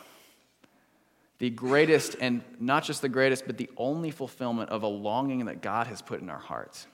the 1.39 1.51
greatest, 1.51 2.17
and 2.21 2.43
not 2.61 2.85
just 2.85 3.01
the 3.01 3.09
greatest, 3.09 3.47
but 3.47 3.57
the 3.57 3.71
only 3.79 4.11
fulfillment 4.11 4.69
of 4.69 4.83
a 4.83 4.87
longing 4.87 5.47
that 5.47 5.63
God 5.63 5.87
has 5.87 6.03
put 6.03 6.21
in 6.21 6.29
our 6.29 6.39
hearts. 6.39 6.87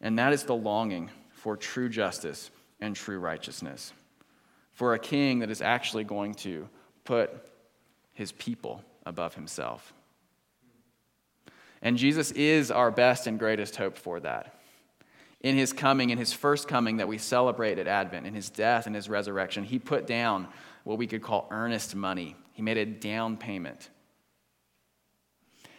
And 0.00 0.18
that 0.18 0.32
is 0.32 0.44
the 0.44 0.56
longing 0.56 1.10
for 1.32 1.56
true 1.56 1.90
justice 1.90 2.50
and 2.80 2.96
true 2.96 3.18
righteousness, 3.18 3.92
for 4.72 4.94
a 4.94 4.98
king 4.98 5.40
that 5.40 5.50
is 5.50 5.60
actually 5.60 6.04
going 6.04 6.34
to 6.36 6.66
put 7.04 7.30
his 8.14 8.32
people 8.32 8.82
above 9.04 9.34
himself. 9.34 9.92
And 11.84 11.98
Jesus 11.98 12.30
is 12.32 12.70
our 12.70 12.90
best 12.90 13.26
and 13.26 13.38
greatest 13.38 13.76
hope 13.76 13.96
for 13.96 14.18
that. 14.20 14.58
In 15.42 15.54
his 15.54 15.74
coming, 15.74 16.08
in 16.08 16.16
his 16.16 16.32
first 16.32 16.66
coming 16.66 16.96
that 16.96 17.06
we 17.06 17.18
celebrate 17.18 17.78
at 17.78 17.86
Advent, 17.86 18.26
in 18.26 18.34
his 18.34 18.48
death 18.48 18.86
and 18.86 18.96
his 18.96 19.10
resurrection, 19.10 19.62
he 19.62 19.78
put 19.78 20.06
down 20.06 20.48
what 20.84 20.96
we 20.96 21.06
could 21.06 21.22
call 21.22 21.46
earnest 21.50 21.94
money. 21.94 22.34
He 22.54 22.62
made 22.62 22.78
a 22.78 22.86
down 22.86 23.36
payment. 23.36 23.90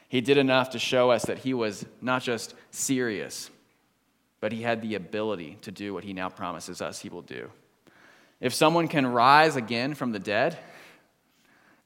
He 0.07 0.21
did 0.21 0.37
enough 0.37 0.69
to 0.69 0.79
show 0.79 1.09
us 1.09 1.25
that 1.25 1.39
he 1.39 1.55
was 1.55 1.83
not 1.99 2.21
just 2.21 2.53
serious, 2.69 3.49
but 4.39 4.51
he 4.51 4.61
had 4.61 4.83
the 4.83 4.93
ability 4.93 5.57
to 5.63 5.71
do 5.71 5.95
what 5.95 6.03
he 6.03 6.13
now 6.13 6.29
promises 6.29 6.83
us 6.83 6.99
he 6.99 7.09
will 7.09 7.23
do. 7.23 7.49
If 8.39 8.53
someone 8.53 8.87
can 8.87 9.07
rise 9.07 9.55
again 9.55 9.95
from 9.95 10.11
the 10.11 10.19
dead, 10.19 10.55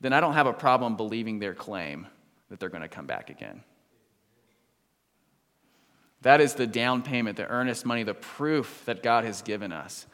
then 0.02 0.12
I 0.12 0.20
don't 0.20 0.34
have 0.34 0.48
a 0.48 0.54
problem 0.54 0.98
believing 0.98 1.40
their 1.40 1.54
claim 1.54 2.08
that 2.50 2.60
they're 2.60 2.68
going 2.68 2.82
to 2.82 2.90
come 2.90 3.06
back 3.06 3.30
again. 3.30 3.64
That 6.22 6.42
is 6.42 6.56
the 6.56 6.68
down 6.68 7.02
payment, 7.02 7.38
the 7.38 7.48
earnest 7.48 7.86
money, 7.86 8.04
the 8.04 8.14
proof 8.14 8.84
that 8.86 9.02
God 9.04 9.24
has 9.24 9.42
given 9.42 9.72
us 9.72 10.06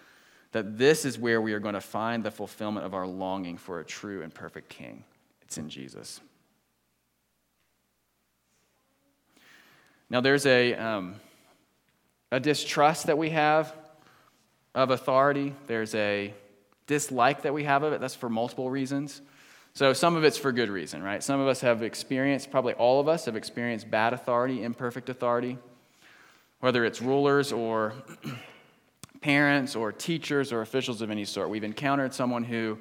that 0.56 0.78
this 0.78 1.04
is 1.04 1.20
where 1.20 1.42
we 1.42 1.52
are 1.52 1.60
going 1.60 1.74
to 1.74 1.82
find 1.82 2.24
the 2.24 2.32
fulfillment 2.32 2.86
of 2.86 2.94
our 2.94 3.06
longing 3.06 3.58
for 3.58 3.82
a 3.82 3.84
true 3.84 4.22
and 4.22 4.34
perfect 4.34 4.70
King. 4.70 5.04
It's 5.42 5.58
in 5.58 5.68
Jesus. 5.68 6.22
Now, 10.10 10.22
there's 10.22 10.46
a, 10.46 10.74
um, 10.76 11.16
a 12.32 12.40
distrust 12.40 13.08
that 13.08 13.18
we 13.18 13.32
have 13.32 13.76
of 14.74 14.92
authority, 14.92 15.54
there's 15.68 15.94
a 15.94 16.34
dislike 16.88 17.42
that 17.42 17.54
we 17.54 17.66
have 17.66 17.84
of 17.84 17.92
it. 17.92 18.00
That's 18.00 18.16
for 18.16 18.30
multiple 18.30 18.70
reasons. 18.70 19.22
So 19.74 19.92
some 19.92 20.16
of 20.16 20.24
it's 20.24 20.38
for 20.38 20.54
good 20.54 20.70
reason, 20.70 21.04
right? 21.04 21.22
Some 21.22 21.42
of 21.42 21.50
us 21.50 21.60
have 21.60 21.84
experienced, 21.84 22.50
probably 22.50 22.76
all 22.76 23.02
of 23.02 23.10
us 23.10 23.26
have 23.26 23.36
experienced 23.36 23.92
bad 23.92 24.14
authority, 24.14 24.64
imperfect 24.64 25.10
authority, 25.10 25.58
whether 26.66 26.84
it's 26.84 27.00
rulers 27.00 27.52
or 27.52 27.94
parents 29.22 29.76
or 29.76 29.92
teachers 29.92 30.52
or 30.52 30.62
officials 30.62 31.00
of 31.00 31.12
any 31.12 31.24
sort. 31.24 31.48
We've 31.48 31.64
encountered 31.64 32.12
someone 32.12 32.44
who 32.44 32.80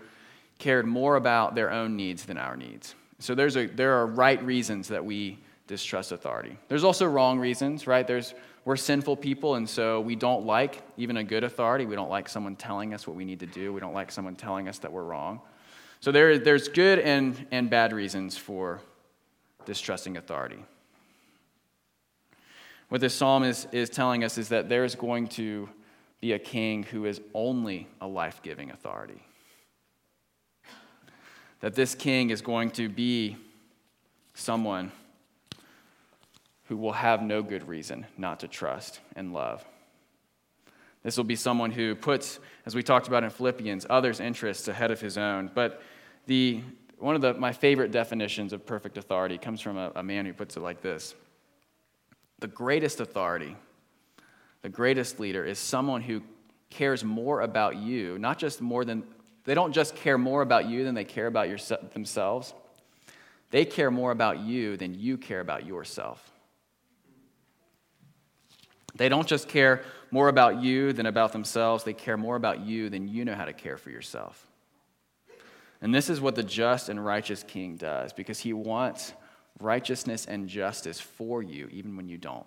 cared 0.59 0.87
more 0.87 1.17
about 1.17 1.55
their 1.55 1.71
own 1.71 1.95
needs 1.95 2.25
than 2.25 2.39
our 2.39 2.57
needs. 2.57 2.95
So 3.19 3.35
there's 3.35 3.59
a, 3.59 3.67
there 3.67 3.93
are 3.93 4.07
right 4.07 4.43
reasons 4.43 4.89
that 4.89 5.05
we 5.05 5.39
distrust 5.67 6.13
authority. 6.13 6.57
There's 6.69 6.83
also 6.83 7.05
wrong 7.05 7.39
reasons, 7.39 7.87
right? 7.87 8.07
There's, 8.07 8.33
we're 8.65 8.77
sinful 8.77 9.19
people, 9.19 9.57
and 9.57 9.69
so 9.69 10.01
we 10.01 10.17
don't 10.17 10.47
like 10.47 10.81
even 10.97 11.19
a 11.19 11.25
good 11.25 11.45
authority. 11.45 11.85
We 11.85 11.95
don't 11.95 12.09
like 12.09 12.31
someone 12.31 12.57
telling 12.57 12.95
us 12.95 13.07
what 13.07 13.17
we 13.17 13.27
need 13.27 13.41
to 13.41 13.47
do. 13.47 13.71
We 13.71 13.81
don't 13.81 13.93
like 13.93 14.11
someone 14.11 14.35
telling 14.35 14.67
us 14.67 14.79
that 14.79 14.93
we're 14.93 15.05
wrong. 15.05 15.43
So 16.01 16.11
there, 16.11 16.39
there's 16.39 16.69
good 16.69 17.01
and, 17.01 17.47
and 17.51 17.69
bad 17.69 17.93
reasons 17.93 18.39
for 18.39 18.81
distrusting 19.67 20.17
authority. 20.17 20.65
What 22.89 23.01
this 23.01 23.15
psalm 23.15 23.43
is, 23.43 23.67
is 23.73 23.91
telling 23.91 24.25
us 24.25 24.39
is 24.39 24.49
that 24.51 24.69
there's 24.69 24.95
going 24.95 25.29
to 25.29 25.69
be 26.21 26.33
a 26.33 26.39
king 26.39 26.85
who 26.85 27.07
is 27.07 27.21
only 27.35 27.89
a 28.01 28.07
life 28.07 28.41
giving 28.43 28.71
authority. 28.71 29.23
That 31.61 31.75
this 31.75 31.95
king 31.95 32.31
is 32.31 32.43
going 32.43 32.71
to 32.73 32.89
be 32.89 33.37
someone 34.35 34.93
who 36.65 36.77
will 36.77 36.93
have 36.93 37.23
no 37.23 37.43
good 37.43 37.67
reason 37.69 38.07
not 38.17 38.41
to 38.41 38.49
trust 38.49 39.01
and 39.17 39.33
love. 39.33 39.65
This 41.03 41.17
will 41.17 41.25
be 41.25 41.37
someone 41.37 41.71
who 41.71 41.95
puts, 41.95 42.39
as 42.65 42.75
we 42.75 42.83
talked 42.83 43.07
about 43.07 43.25
in 43.25 43.31
Philippians, 43.31 43.87
others' 43.91 44.21
interests 44.21 44.69
ahead 44.69 44.91
of 44.91 45.01
his 45.01 45.19
own. 45.19 45.51
But 45.55 45.83
the, 46.27 46.63
one 46.99 47.15
of 47.15 47.21
the, 47.21 47.35
my 47.35 47.53
favorite 47.53 47.93
definitions 47.93 48.55
of 48.55 48.65
perfect 48.65 48.97
authority 48.97 49.37
comes 49.37 49.61
from 49.61 49.77
a, 49.77 49.93
a 49.97 50.03
man 50.03 50.25
who 50.25 50.33
puts 50.33 50.57
it 50.57 50.61
like 50.61 50.81
this 50.81 51.15
The 52.41 52.49
greatest 52.49 53.01
authority, 53.01 53.57
the 54.63 54.69
greatest 54.69 55.21
leader, 55.21 55.45
is 55.45 55.59
someone 55.59 56.03
who 56.03 56.23
cares 56.71 57.05
more 57.05 57.41
about 57.41 57.77
you, 57.77 58.19
not 58.19 58.39
just 58.39 58.61
more 58.61 58.85
than, 58.85 59.05
they 59.45 59.55
don't 59.55 59.73
just 59.73 59.95
care 59.97 60.19
more 60.19 60.43
about 60.43 60.67
you 60.67 60.85
than 60.85 60.95
they 60.95 61.05
care 61.05 61.27
about 61.27 61.49
your, 61.49 61.59
themselves. 61.93 62.55
They 63.51 63.65
care 63.65 63.91
more 63.91 64.11
about 64.11 64.41
you 64.41 64.77
than 64.77 64.95
you 64.95 65.17
care 65.17 65.41
about 65.41 65.65
yourself. 65.65 66.33
They 68.97 69.09
don't 69.09 69.27
just 69.27 69.49
care 69.49 69.83
more 70.11 70.29
about 70.29 70.63
you 70.63 70.93
than 70.93 71.07
about 71.07 71.33
themselves, 71.33 71.85
they 71.85 71.93
care 71.93 72.17
more 72.17 72.37
about 72.37 72.61
you 72.61 72.89
than 72.89 73.09
you 73.09 73.25
know 73.25 73.35
how 73.35 73.45
to 73.45 73.53
care 73.53 73.77
for 73.77 73.91
yourself. 73.91 74.47
And 75.81 75.95
this 75.95 76.09
is 76.09 76.21
what 76.21 76.35
the 76.35 76.43
just 76.43 76.89
and 76.89 77.05
righteous 77.05 77.43
king 77.43 77.77
does 77.77 78.13
because 78.13 78.39
he 78.39 78.53
wants 78.53 79.13
righteousness 79.61 80.27
and 80.27 80.49
justice 80.49 81.01
for 81.01 81.43
you 81.43 81.69
even 81.73 81.97
when 81.97 82.09
you 82.09 82.19
don't. 82.19 82.47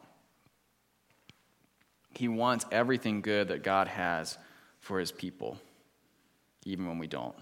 He 2.14 2.28
wants 2.28 2.66
everything 2.72 3.22
good 3.22 3.50
that 3.50 3.64
God 3.64 3.88
has 3.88 4.38
for 4.80 5.00
his 5.00 5.12
people, 5.12 5.60
even 6.66 6.88
when 6.88 6.98
we 6.98 7.08
don't. 7.08 7.36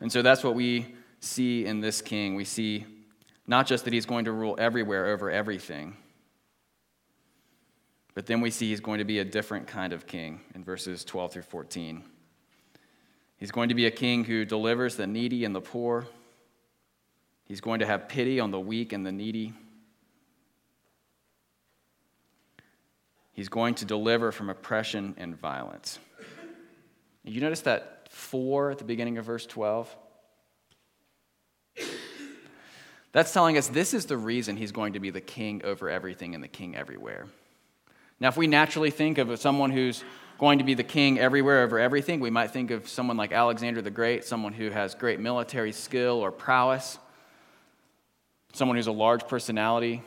And 0.00 0.10
so 0.10 0.22
that's 0.22 0.42
what 0.42 0.54
we 0.54 0.94
see 1.20 1.66
in 1.66 1.80
this 1.80 2.00
king. 2.02 2.34
We 2.34 2.44
see 2.44 2.86
not 3.46 3.66
just 3.66 3.84
that 3.84 3.92
he's 3.92 4.06
going 4.06 4.24
to 4.24 4.32
rule 4.32 4.56
everywhere 4.58 5.06
over 5.06 5.30
everything 5.30 5.96
but 8.14 8.26
then 8.26 8.40
we 8.40 8.50
see 8.50 8.68
he's 8.68 8.80
going 8.80 8.98
to 8.98 9.04
be 9.04 9.20
a 9.20 9.24
different 9.24 9.66
kind 9.66 9.92
of 9.92 10.06
king 10.06 10.40
in 10.54 10.64
verses 10.64 11.04
12 11.04 11.32
through 11.32 11.42
14. 11.42 12.04
He's 13.38 13.50
going 13.50 13.68
to 13.68 13.74
be 13.74 13.86
a 13.86 13.90
king 13.90 14.24
who 14.24 14.44
delivers 14.44 14.96
the 14.96 15.06
needy 15.06 15.44
and 15.44 15.54
the 15.54 15.60
poor. 15.60 16.06
He's 17.50 17.60
going 17.60 17.80
to 17.80 17.86
have 17.86 18.08
pity 18.08 18.38
on 18.38 18.52
the 18.52 18.60
weak 18.60 18.92
and 18.92 19.04
the 19.04 19.10
needy. 19.10 19.52
He's 23.32 23.48
going 23.48 23.74
to 23.74 23.84
deliver 23.84 24.30
from 24.30 24.50
oppression 24.50 25.16
and 25.18 25.36
violence. 25.36 25.98
You 27.24 27.40
notice 27.40 27.62
that 27.62 28.06
four 28.08 28.70
at 28.70 28.78
the 28.78 28.84
beginning 28.84 29.18
of 29.18 29.24
verse 29.24 29.46
12? 29.46 29.92
That's 33.10 33.32
telling 33.32 33.58
us 33.58 33.66
this 33.66 33.94
is 33.94 34.06
the 34.06 34.16
reason 34.16 34.56
he's 34.56 34.70
going 34.70 34.92
to 34.92 35.00
be 35.00 35.10
the 35.10 35.20
king 35.20 35.62
over 35.64 35.90
everything 35.90 36.36
and 36.36 36.44
the 36.44 36.48
king 36.48 36.76
everywhere. 36.76 37.26
Now, 38.20 38.28
if 38.28 38.36
we 38.36 38.46
naturally 38.46 38.92
think 38.92 39.18
of 39.18 39.36
someone 39.40 39.72
who's 39.72 40.04
going 40.38 40.58
to 40.58 40.64
be 40.64 40.74
the 40.74 40.84
king 40.84 41.18
everywhere 41.18 41.64
over 41.64 41.80
everything, 41.80 42.20
we 42.20 42.30
might 42.30 42.52
think 42.52 42.70
of 42.70 42.88
someone 42.88 43.16
like 43.16 43.32
Alexander 43.32 43.82
the 43.82 43.90
Great, 43.90 44.24
someone 44.24 44.52
who 44.52 44.70
has 44.70 44.94
great 44.94 45.18
military 45.18 45.72
skill 45.72 46.20
or 46.20 46.30
prowess, 46.30 47.00
someone 48.52 48.76
who's 48.76 48.86
a 48.86 48.92
large 48.92 49.26
personality. 49.28 50.02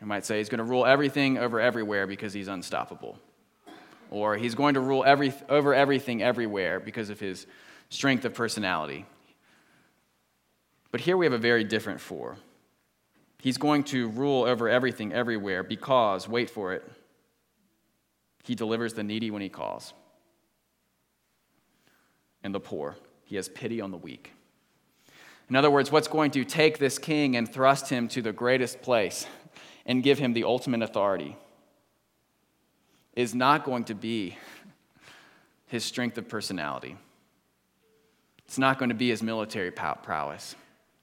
You 0.00 0.06
might 0.06 0.24
say 0.24 0.38
he's 0.38 0.48
going 0.48 0.58
to 0.58 0.64
rule 0.64 0.84
everything 0.84 1.38
over 1.38 1.60
everywhere 1.60 2.06
because 2.06 2.32
he's 2.32 2.48
unstoppable. 2.48 3.18
Or 4.10 4.36
he's 4.36 4.54
going 4.54 4.74
to 4.74 4.80
rule 4.80 5.02
every, 5.04 5.32
over 5.48 5.74
everything 5.74 6.22
everywhere 6.22 6.78
because 6.78 7.10
of 7.10 7.18
his 7.18 7.46
strength 7.88 8.24
of 8.24 8.34
personality. 8.34 9.06
But 10.90 11.00
here 11.00 11.16
we 11.16 11.26
have 11.26 11.32
a 11.32 11.38
very 11.38 11.64
different 11.64 12.00
four. 12.00 12.36
He's 13.40 13.58
going 13.58 13.84
to 13.84 14.08
rule 14.08 14.44
over 14.44 14.68
everything 14.68 15.12
everywhere 15.12 15.62
because, 15.62 16.28
wait 16.28 16.50
for 16.50 16.72
it, 16.72 16.88
he 18.44 18.54
delivers 18.54 18.94
the 18.94 19.02
needy 19.02 19.30
when 19.30 19.42
he 19.42 19.48
calls, 19.48 19.92
and 22.42 22.54
the 22.54 22.60
poor. 22.60 22.96
He 23.24 23.36
has 23.36 23.48
pity 23.48 23.80
on 23.80 23.90
the 23.90 23.96
weak. 23.96 24.32
In 25.48 25.56
other 25.56 25.70
words, 25.70 25.92
what's 25.92 26.08
going 26.08 26.30
to 26.32 26.44
take 26.44 26.78
this 26.78 26.98
king 26.98 27.36
and 27.36 27.50
thrust 27.50 27.90
him 27.90 28.08
to 28.08 28.22
the 28.22 28.32
greatest 28.32 28.80
place 28.82 29.26
and 29.84 30.02
give 30.02 30.18
him 30.18 30.32
the 30.32 30.44
ultimate 30.44 30.82
authority 30.82 31.36
is 33.14 33.34
not 33.34 33.64
going 33.64 33.84
to 33.84 33.94
be 33.94 34.36
his 35.66 35.84
strength 35.84 36.16
of 36.18 36.28
personality. 36.28 36.96
It's 38.46 38.58
not 38.58 38.78
going 38.78 38.88
to 38.88 38.94
be 38.94 39.10
his 39.10 39.22
military 39.22 39.70
prowess. 39.70 40.56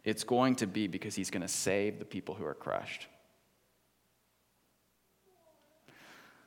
It's 0.03 0.23
going 0.23 0.55
to 0.57 0.67
be 0.67 0.87
because 0.87 1.15
he's 1.15 1.29
going 1.29 1.41
to 1.41 1.47
save 1.47 1.99
the 1.99 2.05
people 2.05 2.35
who 2.35 2.45
are 2.45 2.53
crushed. 2.53 3.07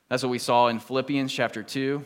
That's 0.08 0.22
what 0.22 0.30
we 0.30 0.38
saw 0.38 0.68
in 0.68 0.80
Philippians 0.80 1.32
chapter 1.32 1.62
2. 1.62 2.04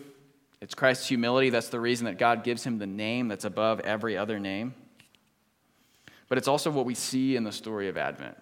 It's 0.61 0.75
Christ's 0.75 1.09
humility. 1.09 1.51
That's 1.51 1.69
the 1.69 1.81
reason 1.81 2.05
that 2.07 2.19
God 2.19 2.45
gives 2.45 2.65
him 2.65 2.79
the 2.79 2.87
name 2.87 3.29
that's 3.29 3.45
above 3.45 3.81
every 3.81 4.17
other 4.17 4.39
name. 4.39 4.75
But 6.29 6.39
it's 6.39 6.49
also 6.49 6.71
what 6.71 6.85
we 6.85 6.95
see 6.95 7.37
in 7.37 7.45
the 7.45 7.53
story 7.53 7.89
of 7.89 7.97
Advent. 7.97 8.37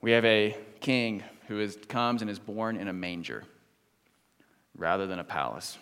We 0.00 0.12
have 0.12 0.24
a 0.24 0.56
king 0.80 1.22
who 1.48 1.60
is, 1.60 1.78
comes 1.88 2.22
and 2.22 2.30
is 2.30 2.38
born 2.38 2.76
in 2.76 2.88
a 2.88 2.92
manger 2.92 3.44
rather 4.76 5.06
than 5.06 5.18
a 5.18 5.24
palace. 5.24 5.78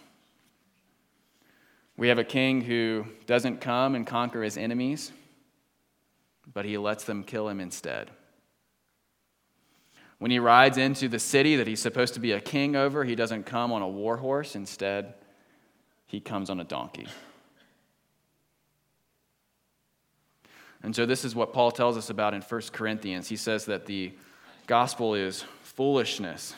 We 1.96 2.08
have 2.08 2.18
a 2.18 2.24
king 2.24 2.62
who 2.62 3.06
doesn't 3.26 3.60
come 3.60 3.94
and 3.94 4.06
conquer 4.06 4.42
his 4.42 4.56
enemies, 4.56 5.12
but 6.52 6.64
he 6.64 6.78
lets 6.78 7.04
them 7.04 7.22
kill 7.22 7.48
him 7.48 7.60
instead. 7.60 8.10
When 10.18 10.30
he 10.30 10.38
rides 10.38 10.78
into 10.78 11.08
the 11.08 11.18
city 11.18 11.56
that 11.56 11.66
he's 11.66 11.82
supposed 11.82 12.14
to 12.14 12.20
be 12.20 12.32
a 12.32 12.40
king 12.40 12.76
over, 12.76 13.04
he 13.04 13.14
doesn't 13.14 13.44
come 13.44 13.72
on 13.72 13.82
a 13.82 13.88
war 13.88 14.16
horse. 14.16 14.54
Instead, 14.54 15.14
he 16.06 16.20
comes 16.20 16.48
on 16.48 16.60
a 16.60 16.64
donkey. 16.64 17.08
And 20.82 20.94
so, 20.94 21.06
this 21.06 21.24
is 21.24 21.34
what 21.34 21.52
Paul 21.52 21.70
tells 21.70 21.96
us 21.96 22.10
about 22.10 22.34
in 22.34 22.42
1 22.42 22.60
Corinthians. 22.72 23.28
He 23.28 23.36
says 23.36 23.66
that 23.66 23.86
the 23.86 24.12
gospel 24.66 25.14
is 25.14 25.44
foolishness. 25.62 26.54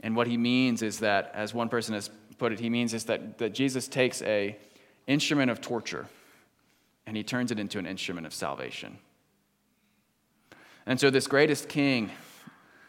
And 0.00 0.16
what 0.16 0.26
he 0.26 0.36
means 0.36 0.82
is 0.82 1.00
that, 1.00 1.30
as 1.34 1.54
one 1.54 1.68
person 1.68 1.94
has 1.94 2.10
put 2.38 2.52
it, 2.52 2.60
he 2.60 2.70
means 2.70 2.94
is 2.94 3.04
that, 3.04 3.38
that 3.38 3.52
Jesus 3.52 3.88
takes 3.88 4.22
a 4.22 4.56
instrument 5.06 5.50
of 5.50 5.60
torture 5.60 6.06
and 7.06 7.16
he 7.16 7.22
turns 7.22 7.50
it 7.50 7.58
into 7.58 7.78
an 7.78 7.86
instrument 7.86 8.26
of 8.26 8.34
salvation. 8.34 8.98
And 10.84 10.98
so, 10.98 11.10
this 11.10 11.26
greatest 11.26 11.68
king, 11.68 12.10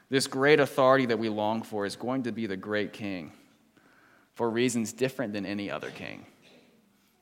this 0.09 0.25
great 0.25 0.59
authority 0.59 1.05
that 1.07 1.19
we 1.19 1.29
long 1.29 1.61
for, 1.61 1.85
is 1.85 1.95
going 1.95 2.23
to 2.23 2.31
be 2.31 2.47
the 2.47 2.57
great 2.57 2.91
king 2.91 3.33
for 4.33 4.49
reasons 4.49 4.93
different 4.93 5.33
than 5.33 5.45
any 5.45 5.69
other 5.69 5.91
king. 5.91 6.25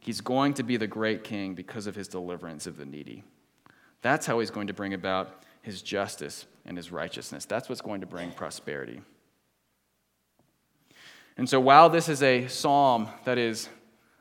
He's 0.07 0.21
going 0.21 0.53
to 0.53 0.63
be 0.63 0.77
the 0.77 0.87
great 0.87 1.25
king 1.25 1.53
because 1.53 1.85
of 1.85 1.93
his 1.93 2.07
deliverance 2.07 2.65
of 2.65 2.77
the 2.77 2.85
needy. 2.85 3.25
That's 4.01 4.25
how 4.25 4.39
he's 4.39 4.51
going 4.51 4.67
to 4.67 4.73
bring 4.73 4.93
about 4.93 5.43
his 5.61 5.81
justice 5.81 6.45
and 6.65 6.77
his 6.77 6.93
righteousness. 6.93 7.43
That's 7.43 7.67
what's 7.67 7.81
going 7.81 7.99
to 7.99 8.07
bring 8.07 8.31
prosperity. 8.31 9.01
And 11.35 11.49
so, 11.49 11.59
while 11.59 11.89
this 11.89 12.07
is 12.07 12.23
a 12.23 12.47
psalm 12.47 13.09
that 13.25 13.37
is 13.37 13.67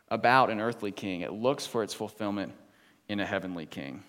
about 0.08 0.50
an 0.50 0.60
earthly 0.60 0.90
king, 0.90 1.20
it 1.20 1.32
looks 1.32 1.66
for 1.66 1.84
its 1.84 1.94
fulfillment 1.94 2.52
in 3.08 3.20
a 3.20 3.24
heavenly 3.24 3.64
king. 3.64 4.02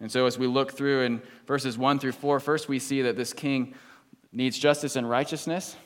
And 0.00 0.10
so, 0.10 0.24
as 0.24 0.38
we 0.38 0.46
look 0.46 0.72
through 0.72 1.02
in 1.02 1.20
verses 1.46 1.76
1 1.76 1.98
through 1.98 2.12
4, 2.12 2.40
first 2.40 2.70
we 2.70 2.78
see 2.78 3.02
that 3.02 3.18
this 3.18 3.34
king 3.34 3.74
needs 4.32 4.58
justice 4.58 4.96
and 4.96 5.10
righteousness. 5.10 5.76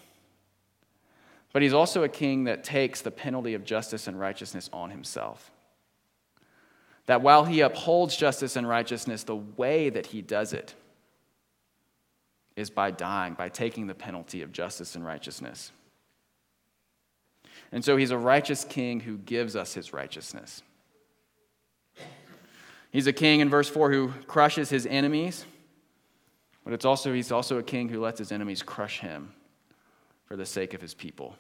But 1.53 1.63
he's 1.63 1.75
also 1.75 2.03
a 2.03 2.09
king 2.09 2.45
that 2.45 2.65
takes 2.65 3.03
the 3.03 3.11
penalty 3.11 3.55
of 3.55 3.65
justice 3.65 4.07
and 4.07 4.19
righteousness 4.19 4.71
on 4.73 4.91
himself. 4.91 5.51
That 7.07 7.21
while 7.21 7.45
he 7.45 7.61
upholds 7.61 8.17
justice 8.17 8.57
and 8.57 8.67
righteousness, 8.67 9.25
the 9.25 9.37
way 9.37 9.91
that 9.91 10.07
he 10.07 10.23
does 10.23 10.53
it 10.53 10.75
is 12.57 12.71
by 12.71 12.91
dying, 12.91 13.35
by 13.35 13.49
taking 13.49 13.87
the 13.87 13.95
penalty 13.95 14.43
of 14.43 14.53
justice 14.53 14.95
and 14.95 15.05
righteousness. 15.05 15.73
And 17.71 17.85
so 17.85 17.97
he's 17.97 18.11
a 18.11 18.19
righteous 18.19 18.65
king 18.65 19.01
who 19.01 19.19
gives 19.19 19.57
us 19.57 19.75
his 19.75 19.93
righteousness. 19.93 20.63
He's 22.91 23.07
a 23.07 23.13
king 23.13 23.41
in 23.41 23.49
verse 23.49 23.69
4 23.69 23.91
who 23.91 24.13
crushes 24.27 24.69
his 24.69 24.87
enemies, 24.87 25.47
but 26.63 26.75
it's 26.75 26.85
also, 26.85 27.13
he's 27.13 27.33
also 27.33 27.59
a 27.59 27.63
king 27.63 27.89
who 27.89 28.01
lets 28.01 28.19
his 28.19 28.33
enemies 28.33 28.63
crush 28.63 29.01
him 29.01 29.33
for 30.33 30.37
the 30.37 30.47
sake 30.47 30.73
of 30.73 30.81
his 30.81 30.95
people. 30.95 31.37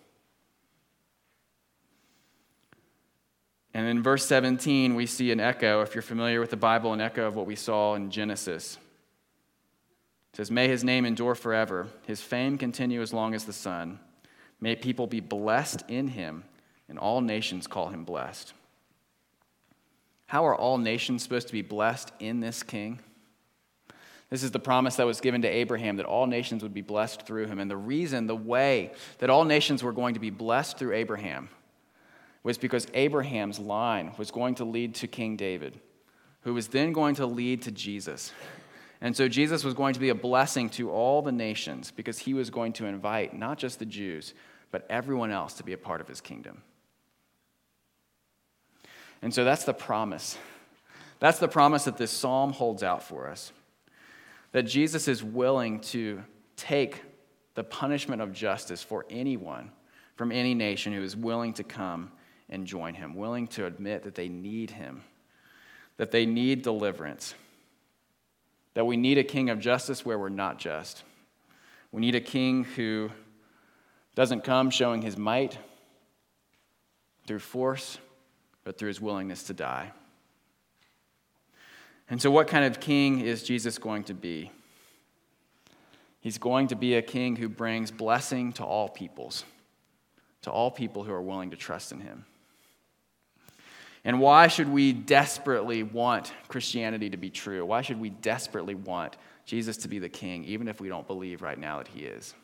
And 3.72 3.86
in 3.86 4.02
verse 4.02 4.26
17, 4.26 4.94
we 4.94 5.06
see 5.06 5.32
an 5.32 5.40
echo, 5.40 5.80
if 5.80 5.94
you're 5.94 6.02
familiar 6.02 6.40
with 6.40 6.50
the 6.50 6.58
Bible, 6.58 6.92
an 6.92 7.00
echo 7.00 7.26
of 7.26 7.34
what 7.34 7.46
we 7.46 7.56
saw 7.56 7.94
in 7.94 8.10
Genesis. 8.10 8.76
It 10.30 10.36
says, 10.36 10.50
May 10.50 10.68
his 10.68 10.84
name 10.84 11.06
endure 11.06 11.34
forever, 11.34 11.88
his 12.06 12.20
fame 12.20 12.58
continue 12.58 13.00
as 13.00 13.14
long 13.14 13.32
as 13.32 13.46
the 13.46 13.54
sun. 13.54 13.98
May 14.60 14.76
people 14.76 15.06
be 15.06 15.20
blessed 15.20 15.84
in 15.88 16.08
him, 16.08 16.44
and 16.86 16.98
all 16.98 17.22
nations 17.22 17.66
call 17.66 17.88
him 17.88 18.04
blessed. 18.04 18.52
How 20.26 20.44
are 20.44 20.54
all 20.54 20.76
nations 20.76 21.22
supposed 21.22 21.46
to 21.46 21.54
be 21.54 21.62
blessed 21.62 22.12
in 22.20 22.40
this 22.40 22.62
king? 22.62 23.00
This 24.32 24.42
is 24.42 24.50
the 24.50 24.58
promise 24.58 24.96
that 24.96 25.04
was 25.04 25.20
given 25.20 25.42
to 25.42 25.48
Abraham 25.48 25.96
that 25.96 26.06
all 26.06 26.26
nations 26.26 26.62
would 26.62 26.72
be 26.72 26.80
blessed 26.80 27.26
through 27.26 27.48
him. 27.48 27.58
And 27.58 27.70
the 27.70 27.76
reason, 27.76 28.26
the 28.26 28.34
way 28.34 28.92
that 29.18 29.28
all 29.28 29.44
nations 29.44 29.82
were 29.82 29.92
going 29.92 30.14
to 30.14 30.20
be 30.20 30.30
blessed 30.30 30.78
through 30.78 30.94
Abraham 30.94 31.50
was 32.42 32.56
because 32.56 32.86
Abraham's 32.94 33.58
line 33.58 34.14
was 34.16 34.30
going 34.30 34.54
to 34.54 34.64
lead 34.64 34.94
to 34.94 35.06
King 35.06 35.36
David, 35.36 35.78
who 36.44 36.54
was 36.54 36.68
then 36.68 36.94
going 36.94 37.14
to 37.16 37.26
lead 37.26 37.60
to 37.60 37.70
Jesus. 37.70 38.32
And 39.02 39.14
so 39.14 39.28
Jesus 39.28 39.64
was 39.64 39.74
going 39.74 39.92
to 39.92 40.00
be 40.00 40.08
a 40.08 40.14
blessing 40.14 40.70
to 40.70 40.90
all 40.90 41.20
the 41.20 41.30
nations 41.30 41.90
because 41.90 42.18
he 42.18 42.32
was 42.32 42.48
going 42.48 42.72
to 42.72 42.86
invite 42.86 43.36
not 43.38 43.58
just 43.58 43.80
the 43.80 43.84
Jews, 43.84 44.32
but 44.70 44.86
everyone 44.88 45.30
else 45.30 45.52
to 45.54 45.62
be 45.62 45.74
a 45.74 45.78
part 45.78 46.00
of 46.00 46.08
his 46.08 46.22
kingdom. 46.22 46.62
And 49.20 49.34
so 49.34 49.44
that's 49.44 49.64
the 49.64 49.74
promise. 49.74 50.38
That's 51.20 51.38
the 51.38 51.48
promise 51.48 51.84
that 51.84 51.98
this 51.98 52.10
psalm 52.10 52.54
holds 52.54 52.82
out 52.82 53.02
for 53.02 53.28
us. 53.28 53.52
That 54.52 54.64
Jesus 54.64 55.08
is 55.08 55.22
willing 55.24 55.80
to 55.80 56.22
take 56.56 57.02
the 57.54 57.64
punishment 57.64 58.22
of 58.22 58.32
justice 58.32 58.82
for 58.82 59.04
anyone 59.10 59.70
from 60.16 60.30
any 60.30 60.54
nation 60.54 60.92
who 60.92 61.02
is 61.02 61.16
willing 61.16 61.54
to 61.54 61.64
come 61.64 62.12
and 62.48 62.66
join 62.66 62.94
him, 62.94 63.14
willing 63.14 63.46
to 63.48 63.66
admit 63.66 64.02
that 64.04 64.14
they 64.14 64.28
need 64.28 64.70
him, 64.70 65.02
that 65.96 66.10
they 66.10 66.26
need 66.26 66.62
deliverance, 66.62 67.34
that 68.74 68.84
we 68.84 68.96
need 68.96 69.18
a 69.18 69.24
king 69.24 69.50
of 69.50 69.58
justice 69.58 70.04
where 70.04 70.18
we're 70.18 70.28
not 70.28 70.58
just. 70.58 71.02
We 71.90 72.00
need 72.00 72.14
a 72.14 72.20
king 72.20 72.64
who 72.64 73.10
doesn't 74.14 74.44
come 74.44 74.70
showing 74.70 75.02
his 75.02 75.16
might 75.16 75.58
through 77.26 77.38
force, 77.38 77.98
but 78.64 78.78
through 78.78 78.88
his 78.88 79.00
willingness 79.00 79.44
to 79.44 79.54
die. 79.54 79.92
And 82.10 82.20
so, 82.20 82.30
what 82.30 82.48
kind 82.48 82.64
of 82.64 82.80
king 82.80 83.20
is 83.20 83.42
Jesus 83.42 83.78
going 83.78 84.04
to 84.04 84.14
be? 84.14 84.50
He's 86.20 86.38
going 86.38 86.68
to 86.68 86.76
be 86.76 86.94
a 86.94 87.02
king 87.02 87.36
who 87.36 87.48
brings 87.48 87.90
blessing 87.90 88.52
to 88.54 88.64
all 88.64 88.88
peoples, 88.88 89.44
to 90.42 90.50
all 90.50 90.70
people 90.70 91.02
who 91.02 91.12
are 91.12 91.22
willing 91.22 91.50
to 91.50 91.56
trust 91.56 91.90
in 91.90 92.00
him. 92.00 92.24
And 94.04 94.20
why 94.20 94.48
should 94.48 94.68
we 94.68 94.92
desperately 94.92 95.82
want 95.82 96.32
Christianity 96.48 97.10
to 97.10 97.16
be 97.16 97.30
true? 97.30 97.64
Why 97.64 97.82
should 97.82 98.00
we 98.00 98.10
desperately 98.10 98.74
want 98.74 99.16
Jesus 99.46 99.76
to 99.78 99.88
be 99.88 99.98
the 99.98 100.08
king, 100.08 100.44
even 100.44 100.68
if 100.68 100.80
we 100.80 100.88
don't 100.88 101.06
believe 101.06 101.42
right 101.42 101.58
now 101.58 101.78
that 101.78 101.88
he 101.88 102.00
is? 102.04 102.34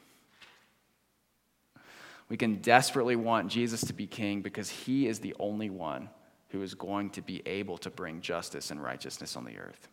We 2.28 2.36
can 2.36 2.56
desperately 2.56 3.16
want 3.16 3.48
Jesus 3.48 3.80
to 3.82 3.92
be 3.92 4.06
king 4.06 4.42
because 4.42 4.68
he 4.68 5.06
is 5.06 5.18
the 5.20 5.34
only 5.38 5.70
one 5.70 6.08
who 6.48 6.62
is 6.62 6.74
going 6.74 7.10
to 7.10 7.22
be 7.22 7.42
able 7.46 7.78
to 7.78 7.90
bring 7.90 8.20
justice 8.20 8.70
and 8.70 8.82
righteousness 8.82 9.36
on 9.36 9.44
the 9.44 9.58
earth. 9.58 9.88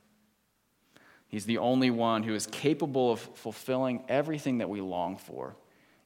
He's 1.28 1.46
the 1.46 1.58
only 1.58 1.90
one 1.90 2.24
who 2.24 2.34
is 2.34 2.48
capable 2.48 3.12
of 3.12 3.20
fulfilling 3.20 4.04
everything 4.08 4.60
that 4.60 4.70
we 4.70 4.80
long 4.82 5.18
for 5.18 5.56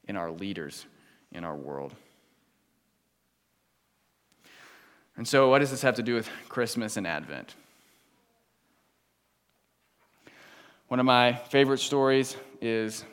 in 0.08 0.16
our 0.16 0.32
leaders 0.32 0.86
in 1.32 1.44
our 1.44 1.56
world. 1.56 1.94
And 5.18 5.28
so, 5.28 5.50
what 5.50 5.60
does 5.60 5.72
this 5.72 5.82
have 5.82 5.96
to 5.96 6.04
do 6.04 6.16
with 6.16 6.30
Christmas 6.48 6.98
and 6.98 7.06
Advent? 7.06 7.56
One 10.88 11.00
of 11.00 11.06
my 11.06 11.34
favorite 11.34 11.80
stories 11.80 12.36
is 12.62 13.04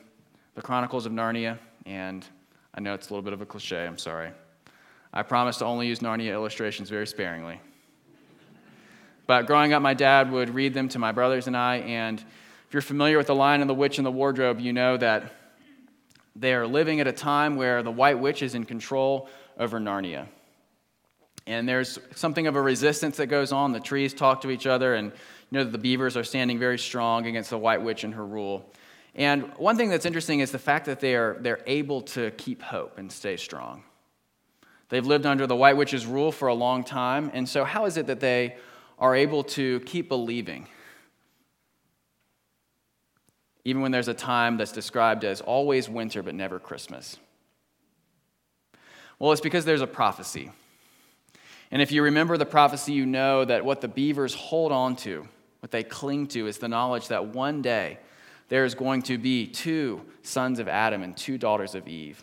the 0.54 0.62
Chronicles 0.62 1.04
of 1.04 1.12
Narnia, 1.12 1.58
and 1.84 2.24
I 2.74 2.80
know 2.80 2.94
it's 2.94 3.10
a 3.10 3.12
little 3.12 3.22
bit 3.22 3.32
of 3.32 3.42
a 3.42 3.46
cliche, 3.46 3.84
I'm 3.84 3.98
sorry. 3.98 4.30
I 5.16 5.22
promise 5.22 5.56
to 5.58 5.64
only 5.64 5.86
use 5.86 6.00
Narnia 6.00 6.32
illustrations 6.32 6.90
very 6.90 7.06
sparingly. 7.06 7.58
But 9.26 9.46
growing 9.46 9.72
up, 9.72 9.80
my 9.80 9.94
dad 9.94 10.30
would 10.30 10.50
read 10.50 10.74
them 10.74 10.90
to 10.90 10.98
my 10.98 11.10
brothers 11.10 11.46
and 11.46 11.56
I, 11.56 11.76
and 11.76 12.20
if 12.20 12.74
you're 12.74 12.82
familiar 12.82 13.16
with 13.16 13.26
The 13.26 13.34
Lion 13.34 13.62
and 13.62 13.70
the 13.70 13.74
Witch 13.74 13.96
and 13.96 14.06
the 14.06 14.10
Wardrobe, 14.10 14.60
you 14.60 14.74
know 14.74 14.98
that 14.98 15.32
they 16.36 16.52
are 16.52 16.66
living 16.66 17.00
at 17.00 17.06
a 17.06 17.12
time 17.12 17.56
where 17.56 17.82
the 17.82 17.90
White 17.90 18.18
Witch 18.18 18.42
is 18.42 18.54
in 18.54 18.64
control 18.64 19.30
over 19.58 19.80
Narnia. 19.80 20.26
And 21.46 21.66
there's 21.66 21.98
something 22.14 22.46
of 22.46 22.54
a 22.54 22.60
resistance 22.60 23.16
that 23.16 23.28
goes 23.28 23.52
on. 23.52 23.72
The 23.72 23.80
trees 23.80 24.12
talk 24.12 24.42
to 24.42 24.50
each 24.50 24.66
other, 24.66 24.96
and 24.96 25.12
you 25.12 25.58
know 25.58 25.64
that 25.64 25.72
the 25.72 25.78
beavers 25.78 26.18
are 26.18 26.24
standing 26.24 26.58
very 26.58 26.78
strong 26.78 27.24
against 27.24 27.48
the 27.48 27.58
White 27.58 27.80
Witch 27.80 28.04
and 28.04 28.12
her 28.12 28.26
rule. 28.26 28.70
And 29.14 29.44
one 29.56 29.78
thing 29.78 29.88
that's 29.88 30.04
interesting 30.04 30.40
is 30.40 30.50
the 30.50 30.58
fact 30.58 30.84
that 30.84 31.00
they 31.00 31.14
are 31.14 31.38
they're 31.40 31.62
able 31.66 32.02
to 32.02 32.32
keep 32.32 32.60
hope 32.60 32.98
and 32.98 33.10
stay 33.10 33.38
strong. 33.38 33.82
They've 34.88 35.04
lived 35.04 35.26
under 35.26 35.46
the 35.46 35.56
White 35.56 35.76
Witch's 35.76 36.06
rule 36.06 36.30
for 36.30 36.48
a 36.48 36.54
long 36.54 36.84
time, 36.84 37.30
and 37.34 37.48
so 37.48 37.64
how 37.64 37.86
is 37.86 37.96
it 37.96 38.06
that 38.06 38.20
they 38.20 38.56
are 38.98 39.14
able 39.14 39.42
to 39.44 39.80
keep 39.80 40.08
believing? 40.08 40.68
Even 43.64 43.82
when 43.82 43.90
there's 43.90 44.08
a 44.08 44.14
time 44.14 44.56
that's 44.56 44.72
described 44.72 45.24
as 45.24 45.40
always 45.40 45.88
winter 45.88 46.22
but 46.22 46.34
never 46.34 46.60
Christmas. 46.60 47.18
Well, 49.18 49.32
it's 49.32 49.40
because 49.40 49.64
there's 49.64 49.80
a 49.80 49.86
prophecy. 49.86 50.50
And 51.70 51.82
if 51.82 51.90
you 51.90 52.02
remember 52.02 52.36
the 52.36 52.46
prophecy, 52.46 52.92
you 52.92 53.06
know 53.06 53.44
that 53.44 53.64
what 53.64 53.80
the 53.80 53.88
beavers 53.88 54.34
hold 54.34 54.70
on 54.70 54.94
to, 54.96 55.26
what 55.60 55.72
they 55.72 55.82
cling 55.82 56.28
to, 56.28 56.46
is 56.46 56.58
the 56.58 56.68
knowledge 56.68 57.08
that 57.08 57.26
one 57.26 57.60
day 57.60 57.98
there 58.48 58.64
is 58.64 58.74
going 58.74 59.02
to 59.02 59.18
be 59.18 59.48
two 59.48 60.02
sons 60.22 60.60
of 60.60 60.68
Adam 60.68 61.02
and 61.02 61.16
two 61.16 61.38
daughters 61.38 61.74
of 61.74 61.88
Eve 61.88 62.22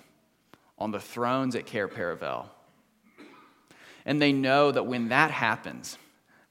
on 0.78 0.92
the 0.92 1.00
thrones 1.00 1.56
at 1.56 1.66
Cair 1.66 1.88
Paravel. 1.88 2.46
And 4.06 4.22
they 4.22 4.34
know 4.34 4.72
that 4.72 4.86
when 4.86 5.10
that 5.10 5.32
happens, 5.32 5.98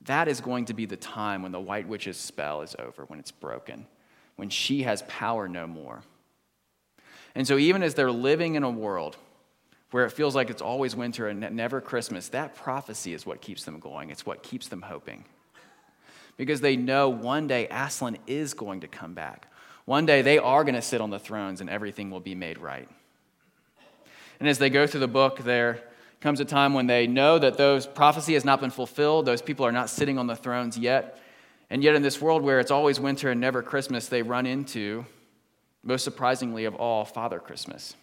that 0.07 0.29
is 0.29 0.41
going 0.41 0.67
to 0.67 0.75
be 0.75 0.87
the 0.87 0.97
time 0.97 1.43
when 1.43 1.53
the 1.53 1.61
White 1.61 1.87
Witch's 1.87 2.17
spell 2.17 2.63
is 2.63 2.75
over, 2.79 3.05
when 3.05 3.19
it's 3.19 3.31
broken, 3.31 3.87
when 4.37 4.49
she 4.49 4.83
has 4.83 5.03
power 5.03 5.49
no 5.49 5.67
more. 5.67 6.03
And 7.35 7.47
so, 7.47 7.57
even 7.57 7.83
as 7.83 7.95
they're 7.95 8.11
living 8.11 8.57
in 8.57 8.63
a 8.63 8.71
world 8.71 9.17
where 9.91 10.05
it 10.05 10.11
feels 10.11 10.35
like 10.35 10.51
it's 10.51 10.63
always 10.63 10.97
winter 10.97 11.29
and 11.29 11.41
never 11.53 11.81
Christmas, 11.81 12.29
that 12.31 12.55
prophecy 12.55 13.13
is 13.13 13.27
what 13.27 13.41
keeps 13.41 13.65
them 13.65 13.79
going. 13.79 14.11
It's 14.11 14.27
what 14.27 14.43
keeps 14.43 14.69
them 14.69 14.83
hoping. 14.83 15.25
Because 16.37 16.63
they 16.63 16.77
know 16.77 17.11
one 17.11 17.47
day 17.47 17.69
Aslan 17.71 18.17
is 18.27 18.55
going 18.55 18.81
to 18.81 18.89
come 18.89 19.15
back. 19.15 19.53
One 19.85 20.07
day 20.07 20.23
they 20.23 20.39
are 20.39 20.65
going 20.65 20.75
to 20.75 20.83
sit 20.83 21.01
on 21.01 21.11
the 21.11 21.19
thrones 21.19 21.61
and 21.61 21.69
everything 21.69 22.11
will 22.11 22.21
be 22.21 22.35
made 22.35 22.59
right. 22.59 22.89
And 24.41 24.49
as 24.49 24.59
they 24.59 24.71
go 24.71 24.87
through 24.87 25.01
the 25.01 25.09
book, 25.09 25.41
there 25.41 25.83
comes 26.23 26.39
a 26.39 26.45
time 26.45 26.73
when 26.73 26.87
they 26.87 27.07
know 27.07 27.39
that 27.39 27.59
those 27.59 27.85
prophecy 27.85 28.35
has 28.35 28.45
not 28.45 28.61
been 28.61 28.71
fulfilled. 28.71 29.27
Those 29.27 29.43
people 29.43 29.67
are 29.67 29.73
not 29.73 29.91
sitting 29.91 30.19
on 30.19 30.29
the 30.29 30.37
thrones 30.37 30.79
yet. 30.79 31.19
And 31.69 31.83
yet, 31.83 31.97
in 31.97 32.03
this 32.03 32.21
world 32.21 32.43
where 32.43 32.61
it's 32.61 32.71
always 32.71 33.01
winter 33.01 33.31
and 33.31 33.41
never 33.41 33.63
Christmas, 33.63 34.07
they 34.07 34.23
run 34.23 34.47
into, 34.47 35.05
most 35.83 36.05
surprisingly 36.05 36.65
of 36.65 36.77
all, 36.77 37.05
Father 37.05 37.41
Christmas. 37.41 37.97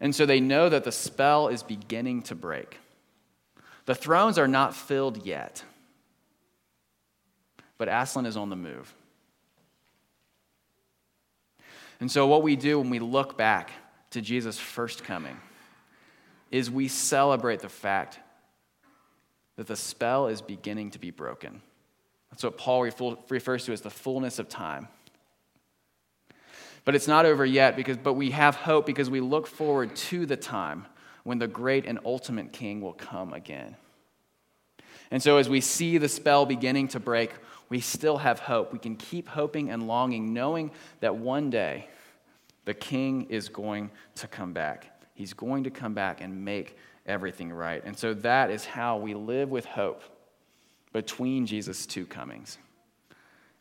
And 0.00 0.14
so 0.14 0.26
they 0.26 0.40
know 0.40 0.68
that 0.68 0.82
the 0.82 0.92
spell 0.92 1.48
is 1.48 1.62
beginning 1.62 2.22
to 2.22 2.34
break. 2.34 2.78
The 3.84 3.94
thrones 3.94 4.36
are 4.38 4.48
not 4.48 4.74
filled 4.74 5.24
yet, 5.24 5.62
but 7.78 7.88
Aslan 7.88 8.26
is 8.26 8.36
on 8.36 8.50
the 8.50 8.56
move. 8.56 8.92
And 12.00 12.10
so, 12.10 12.26
what 12.26 12.42
we 12.42 12.56
do 12.56 12.80
when 12.80 12.90
we 12.90 12.98
look 12.98 13.36
back 13.36 13.70
to 14.10 14.20
Jesus' 14.20 14.58
first 14.58 15.04
coming 15.04 15.36
is 16.50 16.70
we 16.70 16.88
celebrate 16.88 17.60
the 17.60 17.68
fact 17.68 18.18
that 19.56 19.66
the 19.66 19.76
spell 19.76 20.26
is 20.26 20.40
beginning 20.40 20.90
to 20.90 20.98
be 20.98 21.10
broken. 21.10 21.62
That's 22.30 22.42
what 22.42 22.56
Paul 22.56 22.82
refers 23.28 23.64
to 23.66 23.72
as 23.72 23.80
the 23.80 23.90
fullness 23.90 24.38
of 24.38 24.48
time. 24.48 24.88
But 26.84 26.94
it's 26.94 27.08
not 27.08 27.26
over 27.26 27.44
yet 27.44 27.76
because 27.76 27.98
but 27.98 28.14
we 28.14 28.30
have 28.30 28.56
hope 28.56 28.86
because 28.86 29.10
we 29.10 29.20
look 29.20 29.46
forward 29.46 29.94
to 29.94 30.26
the 30.26 30.36
time 30.36 30.86
when 31.24 31.38
the 31.38 31.46
great 31.46 31.84
and 31.86 31.98
ultimate 32.04 32.52
king 32.52 32.80
will 32.80 32.94
come 32.94 33.32
again. 33.34 33.76
And 35.10 35.22
so 35.22 35.36
as 35.36 35.48
we 35.48 35.60
see 35.60 35.98
the 35.98 36.08
spell 36.08 36.46
beginning 36.46 36.88
to 36.88 37.00
break, 37.00 37.32
we 37.68 37.80
still 37.80 38.18
have 38.18 38.40
hope. 38.40 38.72
We 38.72 38.78
can 38.78 38.96
keep 38.96 39.28
hoping 39.28 39.70
and 39.70 39.86
longing 39.86 40.32
knowing 40.32 40.70
that 41.00 41.16
one 41.16 41.50
day 41.50 41.88
the 42.64 42.74
king 42.74 43.26
is 43.28 43.48
going 43.48 43.90
to 44.16 44.26
come 44.26 44.52
back. 44.52 44.89
He's 45.20 45.34
going 45.34 45.64
to 45.64 45.70
come 45.70 45.92
back 45.92 46.22
and 46.22 46.46
make 46.46 46.78
everything 47.04 47.52
right. 47.52 47.82
And 47.84 47.94
so 47.94 48.14
that 48.14 48.50
is 48.50 48.64
how 48.64 48.96
we 48.96 49.12
live 49.12 49.50
with 49.50 49.66
hope 49.66 50.02
between 50.94 51.44
Jesus' 51.44 51.84
two 51.84 52.06
comings. 52.06 52.56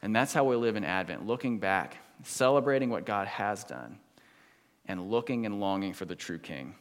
And 0.01 0.16
that's 0.16 0.32
how 0.32 0.45
we 0.45 0.55
live 0.55 0.78
in 0.78 0.86
Advent, 0.86 1.28
looking 1.28 1.60
back, 1.60 1.97
celebrating 2.24 2.89
what 2.89 3.05
God 3.05 3.28
has 3.28 3.66
done, 3.66 3.99
and 4.86 5.12
looking 5.12 5.45
and 5.45 5.60
longing 5.60 5.91
for 5.91 6.05
the 6.05 6.16
true 6.16 6.39
King. 6.39 6.76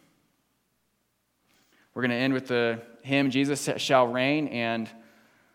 We're 1.93 2.03
going 2.03 2.12
to 2.12 2.16
end 2.16 2.33
with 2.33 2.47
the 2.47 2.81
hymn, 3.03 3.33
Jesus 3.33 3.68
Shall 3.79 4.07
Reign. 4.07 4.47
And 4.47 4.89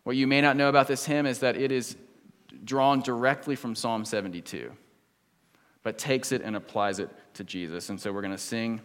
what 0.03 0.17
you 0.17 0.28
may 0.28 0.41
not 0.41 0.57
know 0.57 0.67
about 0.67 0.89
this 0.89 1.05
hymn 1.05 1.26
is 1.26 1.39
that 1.39 1.55
it 1.55 1.71
is 1.71 1.95
drawn 2.65 2.99
directly 2.99 3.55
from 3.55 3.74
Psalm 3.74 4.03
72, 4.03 4.69
but 5.82 5.97
takes 5.97 6.34
it 6.34 6.41
and 6.41 6.57
applies 6.57 6.99
it 6.99 7.09
to 7.36 7.45
Jesus. 7.45 7.88
And 7.88 7.97
so 7.97 8.11
we're 8.11 8.19
going 8.19 8.32
to 8.32 8.38
sing 8.38 8.82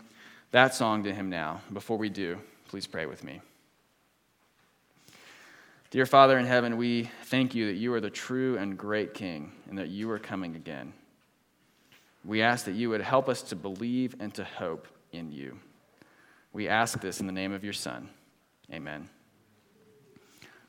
that 0.51 0.75
song 0.75 1.05
to 1.05 1.13
him 1.13 1.31
now. 1.31 1.61
Before 1.73 1.99
we 1.99 2.09
do, 2.09 2.39
please 2.69 2.87
pray 2.87 3.07
with 3.07 3.23
me. 3.23 3.41
Dear 5.91 6.05
Father 6.05 6.39
in 6.39 6.45
heaven, 6.45 6.77
we 6.77 7.11
thank 7.25 7.55
you 7.55 7.67
that 7.67 7.77
you 7.77 7.93
are 7.95 8.01
the 8.01 8.11
true 8.11 8.59
and 8.59 8.77
great 8.77 9.15
King 9.15 9.53
and 9.69 9.79
that 9.79 9.89
you 9.89 10.11
are 10.11 10.19
coming 10.19 10.55
again. 10.55 10.93
We 12.25 12.43
ask 12.43 12.67
that 12.67 12.73
you 12.73 12.91
would 12.91 13.01
help 13.01 13.29
us 13.29 13.41
to 13.45 13.57
believe 13.57 14.15
and 14.21 14.35
to 14.35 14.45
hope 14.45 14.87
in 15.13 15.33
you. 15.33 15.59
We 16.53 16.69
ask 16.69 17.01
this 17.01 17.21
in 17.21 17.27
the 17.27 17.33
name 17.33 17.53
of 17.53 17.65
your 17.65 17.73
Son. 17.73 18.11
Amen. 18.71 19.09